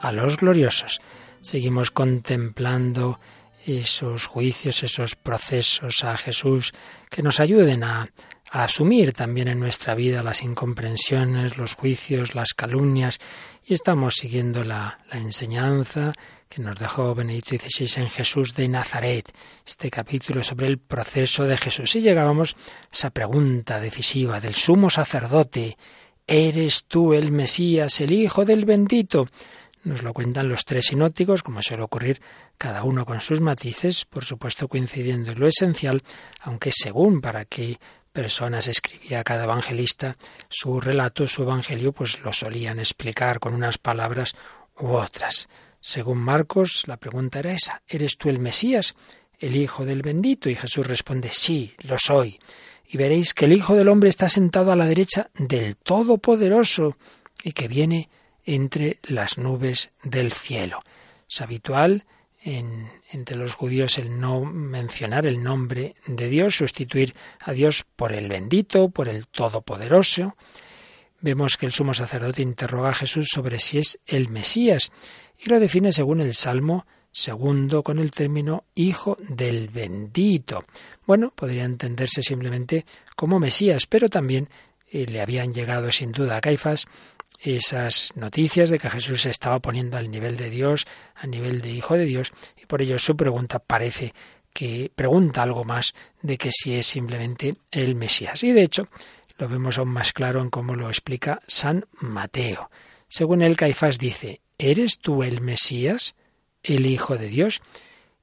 [0.00, 1.02] a los gloriosos.
[1.42, 3.20] Seguimos contemplando
[3.66, 6.72] esos juicios, esos procesos a Jesús
[7.10, 8.08] que nos ayuden a,
[8.50, 13.18] asumir también en nuestra vida las incomprensiones, los juicios, las calumnias
[13.62, 16.14] y estamos siguiendo la enseñanza
[16.48, 19.32] que nos dejó Benedicto XVI en Jesús de Nazaret,
[19.66, 21.96] este capítulo sobre el proceso de Jesús.
[21.96, 25.76] Y llegábamos a esa pregunta decisiva del sumo sacerdote,
[26.26, 29.26] ¿eres tú el Mesías, el Hijo del bendito?
[29.84, 32.20] Nos lo cuentan los tres sinóticos, como suele ocurrir,
[32.58, 36.02] cada uno con sus matices, por supuesto coincidiendo en lo esencial,
[36.40, 37.78] aunque según para qué
[38.12, 40.16] personas escribía cada evangelista
[40.48, 44.34] su relato, su evangelio, pues lo solían explicar con unas palabras
[44.78, 45.48] u otras.
[45.86, 48.96] Según Marcos, la pregunta era esa, ¿eres tú el Mesías,
[49.38, 50.50] el Hijo del bendito?
[50.50, 52.40] Y Jesús responde, sí, lo soy.
[52.88, 56.96] Y veréis que el Hijo del Hombre está sentado a la derecha del Todopoderoso
[57.40, 58.08] y que viene
[58.42, 60.82] entre las nubes del cielo.
[61.30, 62.04] Es habitual
[62.42, 68.12] en, entre los judíos el no mencionar el nombre de Dios, sustituir a Dios por
[68.12, 70.34] el bendito, por el todopoderoso.
[71.20, 74.90] Vemos que el sumo sacerdote interroga a Jesús sobre si es el Mesías
[75.38, 80.64] y lo define según el Salmo segundo con el término Hijo del bendito.
[81.06, 82.84] Bueno, podría entenderse simplemente
[83.14, 84.48] como Mesías, pero también
[84.90, 86.86] eh, le habían llegado sin duda a Caifás
[87.40, 91.70] esas noticias de que Jesús se estaba poniendo al nivel de Dios, al nivel de
[91.70, 94.14] Hijo de Dios, y por ello su pregunta parece
[94.52, 98.42] que pregunta algo más de que si es simplemente el Mesías.
[98.42, 98.88] Y de hecho,
[99.38, 102.70] lo vemos aún más claro en cómo lo explica San Mateo.
[103.06, 106.16] Según él, Caifás dice, ¿eres tú el Mesías,
[106.62, 107.60] el Hijo de Dios?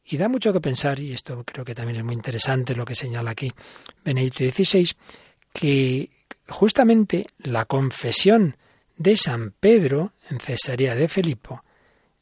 [0.05, 2.95] Y da mucho que pensar, y esto creo que también es muy interesante lo que
[2.95, 3.51] señala aquí
[4.03, 4.91] Benedicto XVI,
[5.53, 6.09] que
[6.47, 8.57] justamente la confesión
[8.97, 11.63] de San Pedro en Cesarea de Filipo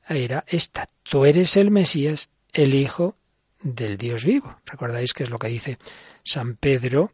[0.07, 3.15] era esta, tú eres el Mesías, el Hijo
[3.61, 4.57] del Dios vivo.
[4.65, 5.77] Recordáis que es lo que dice
[6.23, 7.11] San Pedro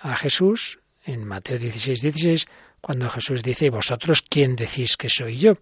[0.00, 2.46] a Jesús en Mateo 16, 16,
[2.80, 5.58] cuando Jesús dice, ¿vosotros quién decís que soy yo?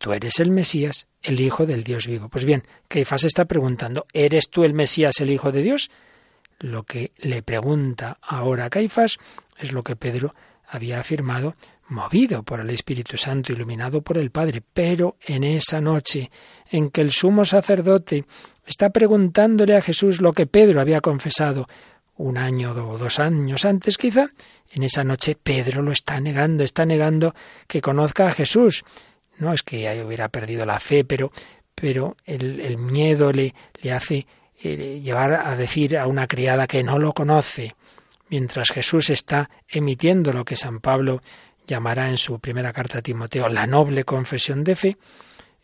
[0.00, 2.30] Tú eres el Mesías, el Hijo del Dios vivo.
[2.30, 5.90] Pues bien, Caifás está preguntando, ¿eres tú el Mesías, el Hijo de Dios?
[6.58, 9.18] Lo que le pregunta ahora a Caifás
[9.58, 10.34] es lo que Pedro
[10.66, 11.54] había afirmado,
[11.88, 14.62] movido por el Espíritu Santo, iluminado por el Padre.
[14.72, 16.30] Pero en esa noche
[16.70, 18.24] en que el sumo sacerdote
[18.64, 21.68] está preguntándole a Jesús lo que Pedro había confesado
[22.16, 24.30] un año o dos años antes quizá,
[24.72, 27.34] en esa noche Pedro lo está negando, está negando
[27.66, 28.82] que conozca a Jesús.
[29.40, 31.32] No es que hubiera perdido la fe, pero,
[31.74, 33.54] pero el, miedo le,
[33.92, 34.26] hace
[34.62, 37.74] eh, llevar a decir a una criada que no lo conoce,
[38.28, 41.22] mientras Jesús está emitiendo lo que San Pablo
[41.66, 44.98] llamará en su primera carta a Timoteo la noble confesión de fe,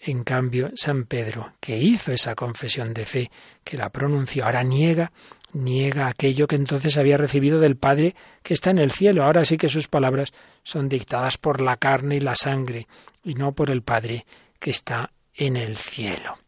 [0.01, 3.31] en cambio, San Pedro, que hizo esa confesión de fe,
[3.65, 5.13] que la pronunció, ahora niega,
[5.57, 9.25] niega aquello que entonces había recibido del Padre que está en el cielo.
[9.25, 10.33] Ahora sí que sus palabras
[10.63, 12.87] son dictadas por la carne y la sangre,
[13.25, 14.27] y no por el Padre
[14.59, 16.39] que está en el cielo.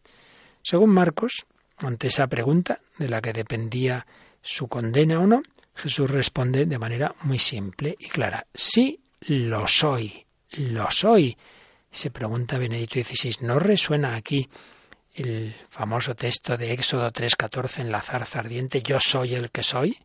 [0.62, 1.46] Según Marcos,
[1.78, 4.06] ante esa pregunta de la que dependía
[4.42, 5.42] su condena o no,
[5.74, 11.36] Jesús responde de manera muy simple y clara, sí lo soy, lo soy.
[11.90, 14.48] Se pregunta Benedicto XVI, ¿no resuena aquí
[15.18, 19.98] el famoso texto de Éxodo 3:14 en la zarza ardiente, yo soy el que soy?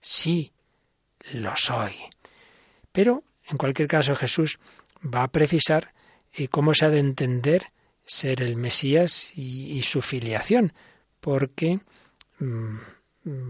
[0.00, 0.52] Sí,
[1.32, 1.94] lo soy.
[2.92, 4.58] Pero, en cualquier caso, Jesús
[5.02, 5.92] va a precisar
[6.32, 7.72] eh, cómo se ha de entender
[8.04, 10.72] ser el Mesías y, su filiación,
[11.20, 11.80] porque
[12.38, 12.76] mm,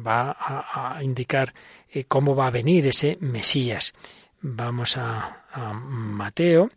[0.07, 1.55] va a, indicar
[1.91, 3.95] eh, cómo va a venir ese Mesías.
[4.41, 6.71] Vamos a, a Mateo,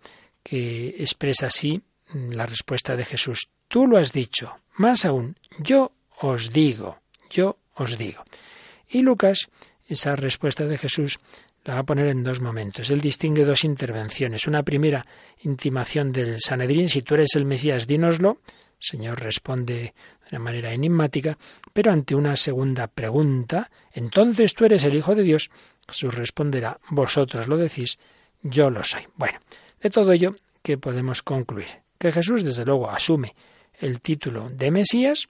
[0.44, 1.84] que expresa así
[2.14, 3.50] la respuesta de Jesús.
[3.68, 4.58] Tú lo has dicho.
[4.76, 5.92] Más aún, yo
[6.22, 7.00] os digo,
[7.30, 8.24] yo os digo.
[8.90, 9.50] Y Lucas,
[9.88, 11.20] esa respuesta de Jesús,
[11.64, 12.90] la va a poner en dos momentos.
[12.90, 14.48] Él distingue dos intervenciones.
[14.48, 15.06] Una primera
[15.40, 18.40] intimación del Sanedrín, si tú eres el Mesías, dínoslo.
[18.80, 19.94] El Señor responde de
[20.32, 21.38] una manera enigmática,
[21.74, 25.50] pero ante una segunda pregunta, entonces tú eres el Hijo de Dios,
[25.88, 27.98] Jesús responderá, vosotros lo decís,
[28.44, 29.08] yo lo soy.
[29.16, 29.40] Bueno,
[29.82, 31.87] de todo ello, ¿qué podemos concluir?
[31.98, 33.36] Que Jesús, desde luego, asume
[33.80, 35.30] el título de Mesías,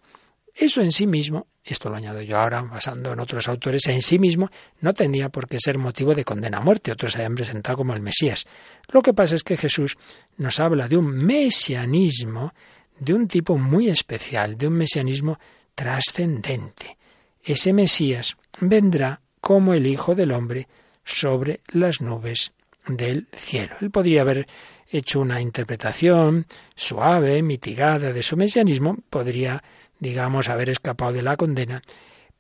[0.56, 4.18] eso en sí mismo, esto lo añado yo ahora basando en otros autores, en sí
[4.18, 4.50] mismo
[4.82, 6.92] no tendría por qué ser motivo de condena a muerte.
[6.92, 8.46] Otros se hayan presentado como el Mesías.
[8.88, 9.98] Lo que pasa es que Jesús
[10.38, 12.54] nos habla de un mesianismo
[13.00, 15.38] de un tipo muy especial, de un mesianismo
[15.76, 16.98] trascendente.
[17.44, 20.68] Ese Mesías vendrá como el Hijo del Hombre
[21.04, 22.52] sobre las nubes
[22.88, 23.76] del cielo.
[23.80, 24.48] Él podría haber
[24.90, 29.64] hecho una interpretación suave, mitigada de su mesianismo, podría,
[30.00, 31.82] digamos, haber escapado de la condena,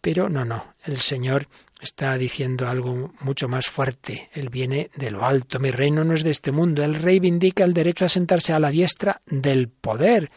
[0.01, 1.47] pero no, no, el Señor
[1.81, 4.29] está diciendo algo mucho más fuerte.
[4.33, 5.59] Él viene de lo alto.
[5.59, 6.83] Mi reino no es de este mundo.
[6.83, 10.31] Él reivindica el derecho a sentarse a la diestra del poder,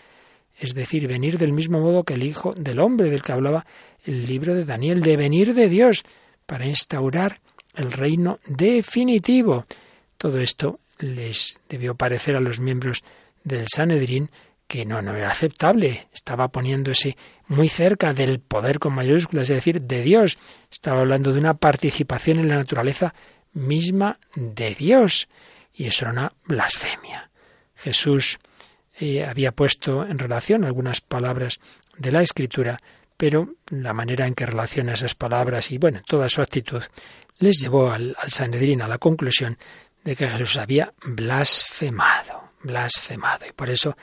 [0.58, 3.66] es decir, venir del mismo modo que el Hijo del Hombre del que hablaba
[4.04, 6.02] el libro de Daniel, de venir de Dios
[6.46, 7.40] para instaurar
[7.74, 9.66] el reino definitivo.
[10.18, 13.02] Todo esto les debió parecer a los miembros
[13.44, 14.30] del Sanedrín
[14.70, 16.06] que no, no era aceptable.
[16.14, 17.16] Estaba poniéndose
[17.48, 20.38] muy cerca del poder con mayúsculas, es decir, de Dios.
[20.70, 23.12] Estaba hablando de una participación en la naturaleza
[23.52, 25.28] misma de Dios.
[25.74, 27.30] Y eso era una blasfemia.
[27.74, 28.38] Jesús
[29.00, 31.58] eh, había puesto en relación algunas palabras
[31.98, 32.78] de la Escritura,
[33.16, 36.82] pero la manera en que relaciona esas palabras y, bueno, toda su actitud
[37.38, 39.58] les llevó al, al Sanedrín a la conclusión
[40.04, 43.46] de que Jesús había blasfemado, blasfemado.
[43.46, 43.96] Y por eso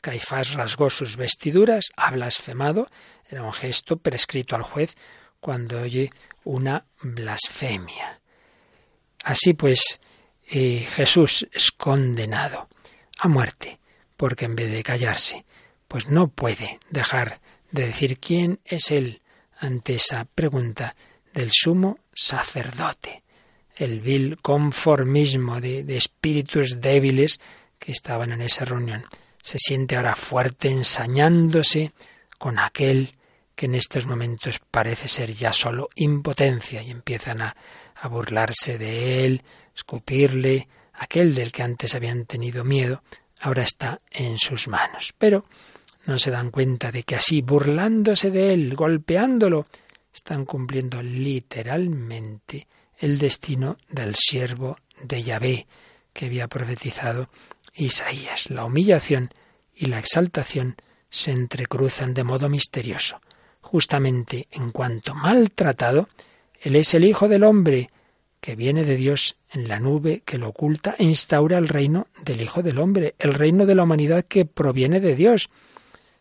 [0.00, 2.88] Caifás rasgó sus vestiduras, ha blasfemado,
[3.28, 4.96] era un gesto prescrito al juez
[5.40, 6.10] cuando oye
[6.44, 8.20] una blasfemia.
[9.24, 10.00] Así pues,
[10.48, 12.68] eh, Jesús es condenado
[13.18, 13.78] a muerte,
[14.16, 15.44] porque en vez de callarse,
[15.86, 17.40] pues no puede dejar
[17.70, 19.22] de decir quién es Él
[19.58, 20.96] ante esa pregunta
[21.32, 23.21] del sumo sacerdote,
[23.76, 27.40] el vil conformismo de, espíritus débiles
[27.78, 29.04] que estaban en esa reunión.
[29.40, 31.92] Se siente ahora fuerte ensañándose
[32.38, 33.12] con aquel
[33.54, 37.56] que en estos momentos parece ser ya solo impotencia y empiezan a,
[37.96, 39.42] a burlarse de él,
[39.74, 43.02] escupirle, aquel del que antes habían tenido miedo,
[43.40, 45.12] ahora está en sus manos.
[45.18, 45.44] Pero
[46.06, 49.66] no se dan cuenta de que así, burlándose de él, golpeándolo,
[50.12, 52.66] están cumpliendo literalmente
[53.02, 55.66] el destino del siervo de Yahvé
[56.12, 57.28] que había profetizado
[57.74, 58.48] Isaías.
[58.48, 59.30] La humillación
[59.74, 60.76] y la exaltación
[61.10, 63.20] se entrecruzan de modo misterioso.
[63.60, 66.08] Justamente en cuanto maltratado,
[66.60, 67.90] Él es el Hijo del Hombre,
[68.40, 72.40] que viene de Dios en la nube que lo oculta e instaura el reino del
[72.40, 75.50] Hijo del Hombre, el reino de la humanidad que proviene de Dios.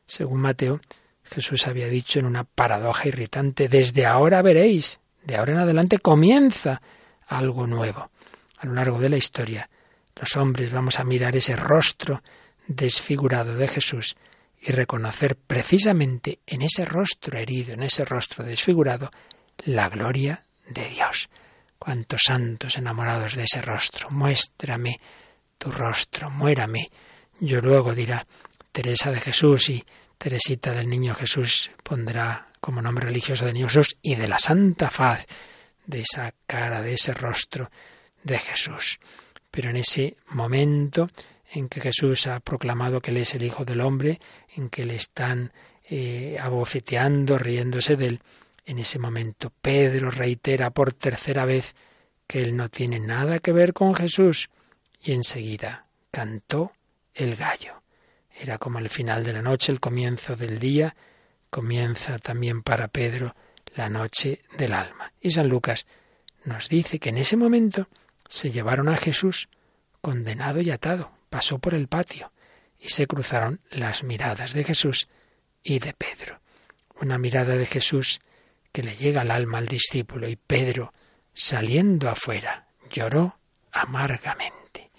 [0.07, 0.81] Según Mateo,
[1.23, 6.81] Jesús había dicho en una paradoja irritante, desde ahora veréis, de ahora en adelante comienza
[7.27, 8.11] algo nuevo.
[8.57, 9.69] A lo largo de la historia,
[10.15, 12.21] los hombres vamos a mirar ese rostro
[12.67, 14.15] desfigurado de Jesús
[14.59, 19.09] y reconocer precisamente en ese rostro herido, en ese rostro desfigurado,
[19.65, 21.29] la gloria de Dios.
[21.79, 24.11] Cuántos santos enamorados de ese rostro.
[24.11, 24.99] Muéstrame
[25.57, 26.91] tu rostro, muérame.
[27.39, 28.27] Yo luego dirá
[28.71, 29.83] Teresa de Jesús y
[30.17, 35.25] Teresita del Niño Jesús pondrá como nombre religioso de Jesús y de la Santa Faz,
[35.85, 37.69] de esa cara, de ese rostro
[38.23, 38.99] de Jesús.
[39.49, 41.07] Pero en ese momento
[41.51, 44.21] en que Jesús ha proclamado que Él es el Hijo del Hombre,
[44.55, 45.51] en que le están
[45.89, 48.21] eh, abofeteando, riéndose de Él,
[48.65, 51.75] en ese momento Pedro reitera por tercera vez
[52.27, 54.49] que Él no tiene nada que ver con Jesús
[55.03, 56.71] y enseguida cantó
[57.13, 57.81] el gallo.
[58.39, 60.95] Era como el final de la noche, el comienzo del día,
[61.51, 63.35] comienza también para Pedro
[63.75, 65.13] la noche del alma.
[65.21, 65.85] Y San Lucas
[66.43, 67.87] nos dice que en ese momento
[68.27, 69.49] se llevaron a Jesús
[70.01, 72.31] condenado y atado, pasó por el patio
[72.79, 75.07] y se cruzaron las miradas de Jesús
[75.61, 76.41] y de Pedro.
[76.99, 78.19] Una mirada de Jesús
[78.71, 80.93] que le llega al alma al discípulo y Pedro,
[81.33, 83.37] saliendo afuera, lloró
[83.71, 84.91] amargamente.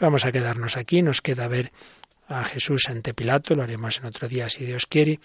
[0.00, 1.72] Vamos a quedarnos aquí, nos queda ver
[2.26, 5.20] a Jesús ante Pilato, lo haremos en otro día si Dios quiere,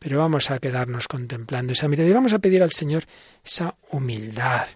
[0.00, 3.04] pero vamos a quedarnos contemplando esa mirada y vamos a pedir al Señor
[3.44, 4.66] esa humildad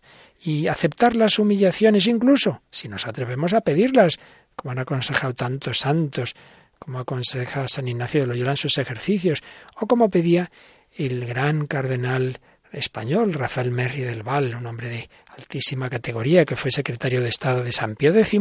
[0.40, 4.18] y aceptar las humillaciones incluso, si nos atrevemos a pedirlas,
[4.54, 6.34] como han aconsejado tantos santos,
[6.78, 9.42] como aconseja San Ignacio de Loyola en sus ejercicios,
[9.80, 10.50] o como pedía
[10.94, 12.38] el gran cardenal
[12.70, 17.64] español, Rafael Merri del Val, un hombre de altísima categoría que fue secretario de Estado
[17.64, 18.40] de San Pío X,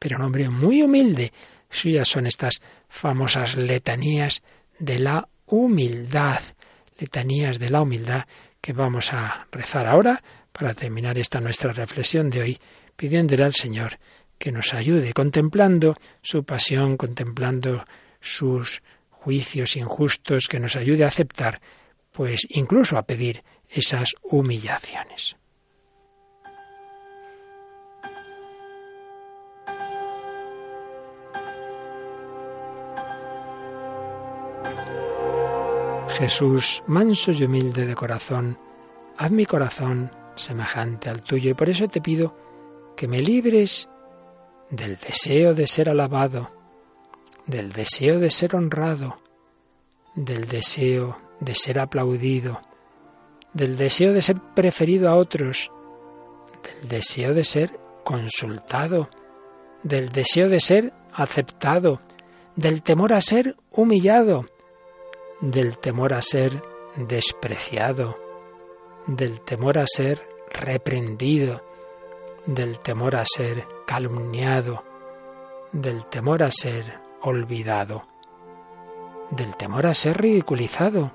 [0.00, 1.32] pero un hombre muy humilde.
[1.70, 4.42] Suyas son estas famosas letanías
[4.80, 6.40] de la humildad,
[6.98, 8.24] letanías de la humildad
[8.60, 10.22] que vamos a rezar ahora
[10.52, 12.58] para terminar esta nuestra reflexión de hoy,
[12.96, 13.98] pidiéndole al Señor
[14.38, 17.84] que nos ayude, contemplando su pasión, contemplando
[18.20, 21.60] sus juicios injustos, que nos ayude a aceptar,
[22.12, 25.36] pues incluso a pedir esas humillaciones.
[36.14, 38.56] Jesús, manso y humilde de corazón,
[39.16, 42.36] haz mi corazón semejante al tuyo y por eso te pido
[42.96, 43.88] que me libres
[44.70, 46.52] del deseo de ser alabado,
[47.46, 49.18] del deseo de ser honrado,
[50.14, 52.60] del deseo de ser aplaudido,
[53.52, 55.72] del deseo de ser preferido a otros,
[56.62, 59.10] del deseo de ser consultado,
[59.82, 62.00] del deseo de ser aceptado,
[62.54, 64.46] del temor a ser humillado,
[65.44, 66.62] del temor a ser
[66.96, 68.18] despreciado,
[69.06, 71.62] del temor a ser reprendido,
[72.46, 74.82] del temor a ser calumniado,
[75.72, 78.04] del temor a ser olvidado,
[79.30, 81.12] del temor a ser ridiculizado,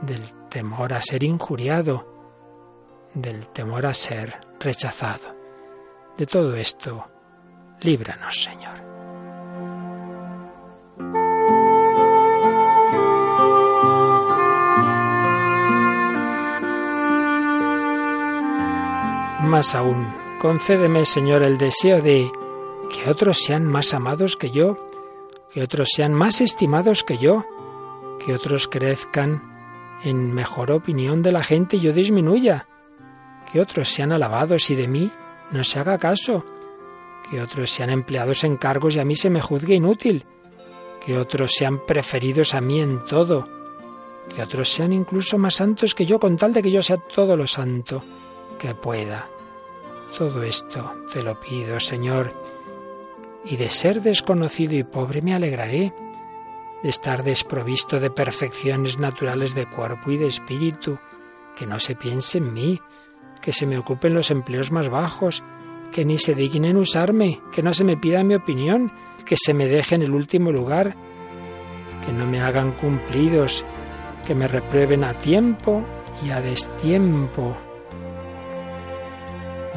[0.00, 2.08] del temor a ser injuriado,
[3.14, 5.36] del temor a ser rechazado.
[6.16, 7.08] De todo esto,
[7.80, 8.91] líbranos, Señor.
[19.42, 20.06] Más aún,
[20.38, 22.30] concédeme, Señor, el deseo de
[22.88, 24.78] que otros sean más amados que yo,
[25.52, 27.44] que otros sean más estimados que yo,
[28.24, 29.42] que otros crezcan
[30.04, 32.68] en mejor opinión de la gente y yo disminuya,
[33.50, 35.10] que otros sean alabados y de mí
[35.50, 36.44] no se haga caso,
[37.28, 40.24] que otros sean empleados en cargos y a mí se me juzgue inútil,
[41.04, 43.48] que otros sean preferidos a mí en todo,
[44.34, 47.36] que otros sean incluso más santos que yo, con tal de que yo sea todo
[47.36, 48.04] lo santo
[48.62, 49.28] que pueda.
[50.16, 52.32] Todo esto te lo pido, Señor,
[53.44, 55.92] y de ser desconocido y pobre me alegraré,
[56.82, 60.98] de estar desprovisto de perfecciones naturales de cuerpo y de espíritu,
[61.56, 62.80] que no se piense en mí,
[63.40, 65.42] que se me ocupen los empleos más bajos,
[65.90, 68.92] que ni se dignen usarme, que no se me pida mi opinión,
[69.24, 70.94] que se me deje en el último lugar,
[72.06, 73.64] que no me hagan cumplidos,
[74.24, 75.82] que me reprueben a tiempo
[76.22, 77.56] y a destiempo.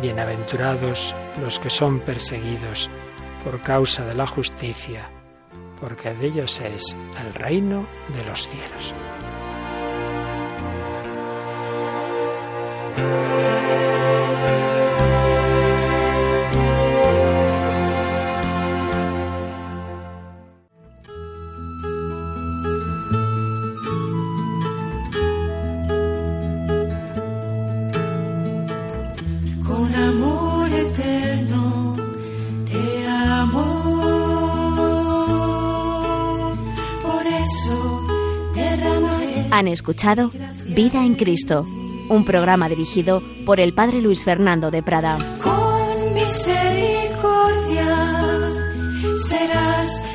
[0.02, 2.90] Bienaventurados los que son perseguidos
[3.44, 5.10] por causa de la justicia,
[5.80, 8.94] porque de ellos es el reino de los cielos.
[39.66, 40.30] Han escuchado
[40.68, 41.66] Vida en Cristo,
[42.08, 45.18] un programa dirigido por el Padre Luis Fernando de Prada.
[45.42, 47.88] Con misericordia
[49.24, 50.15] serás.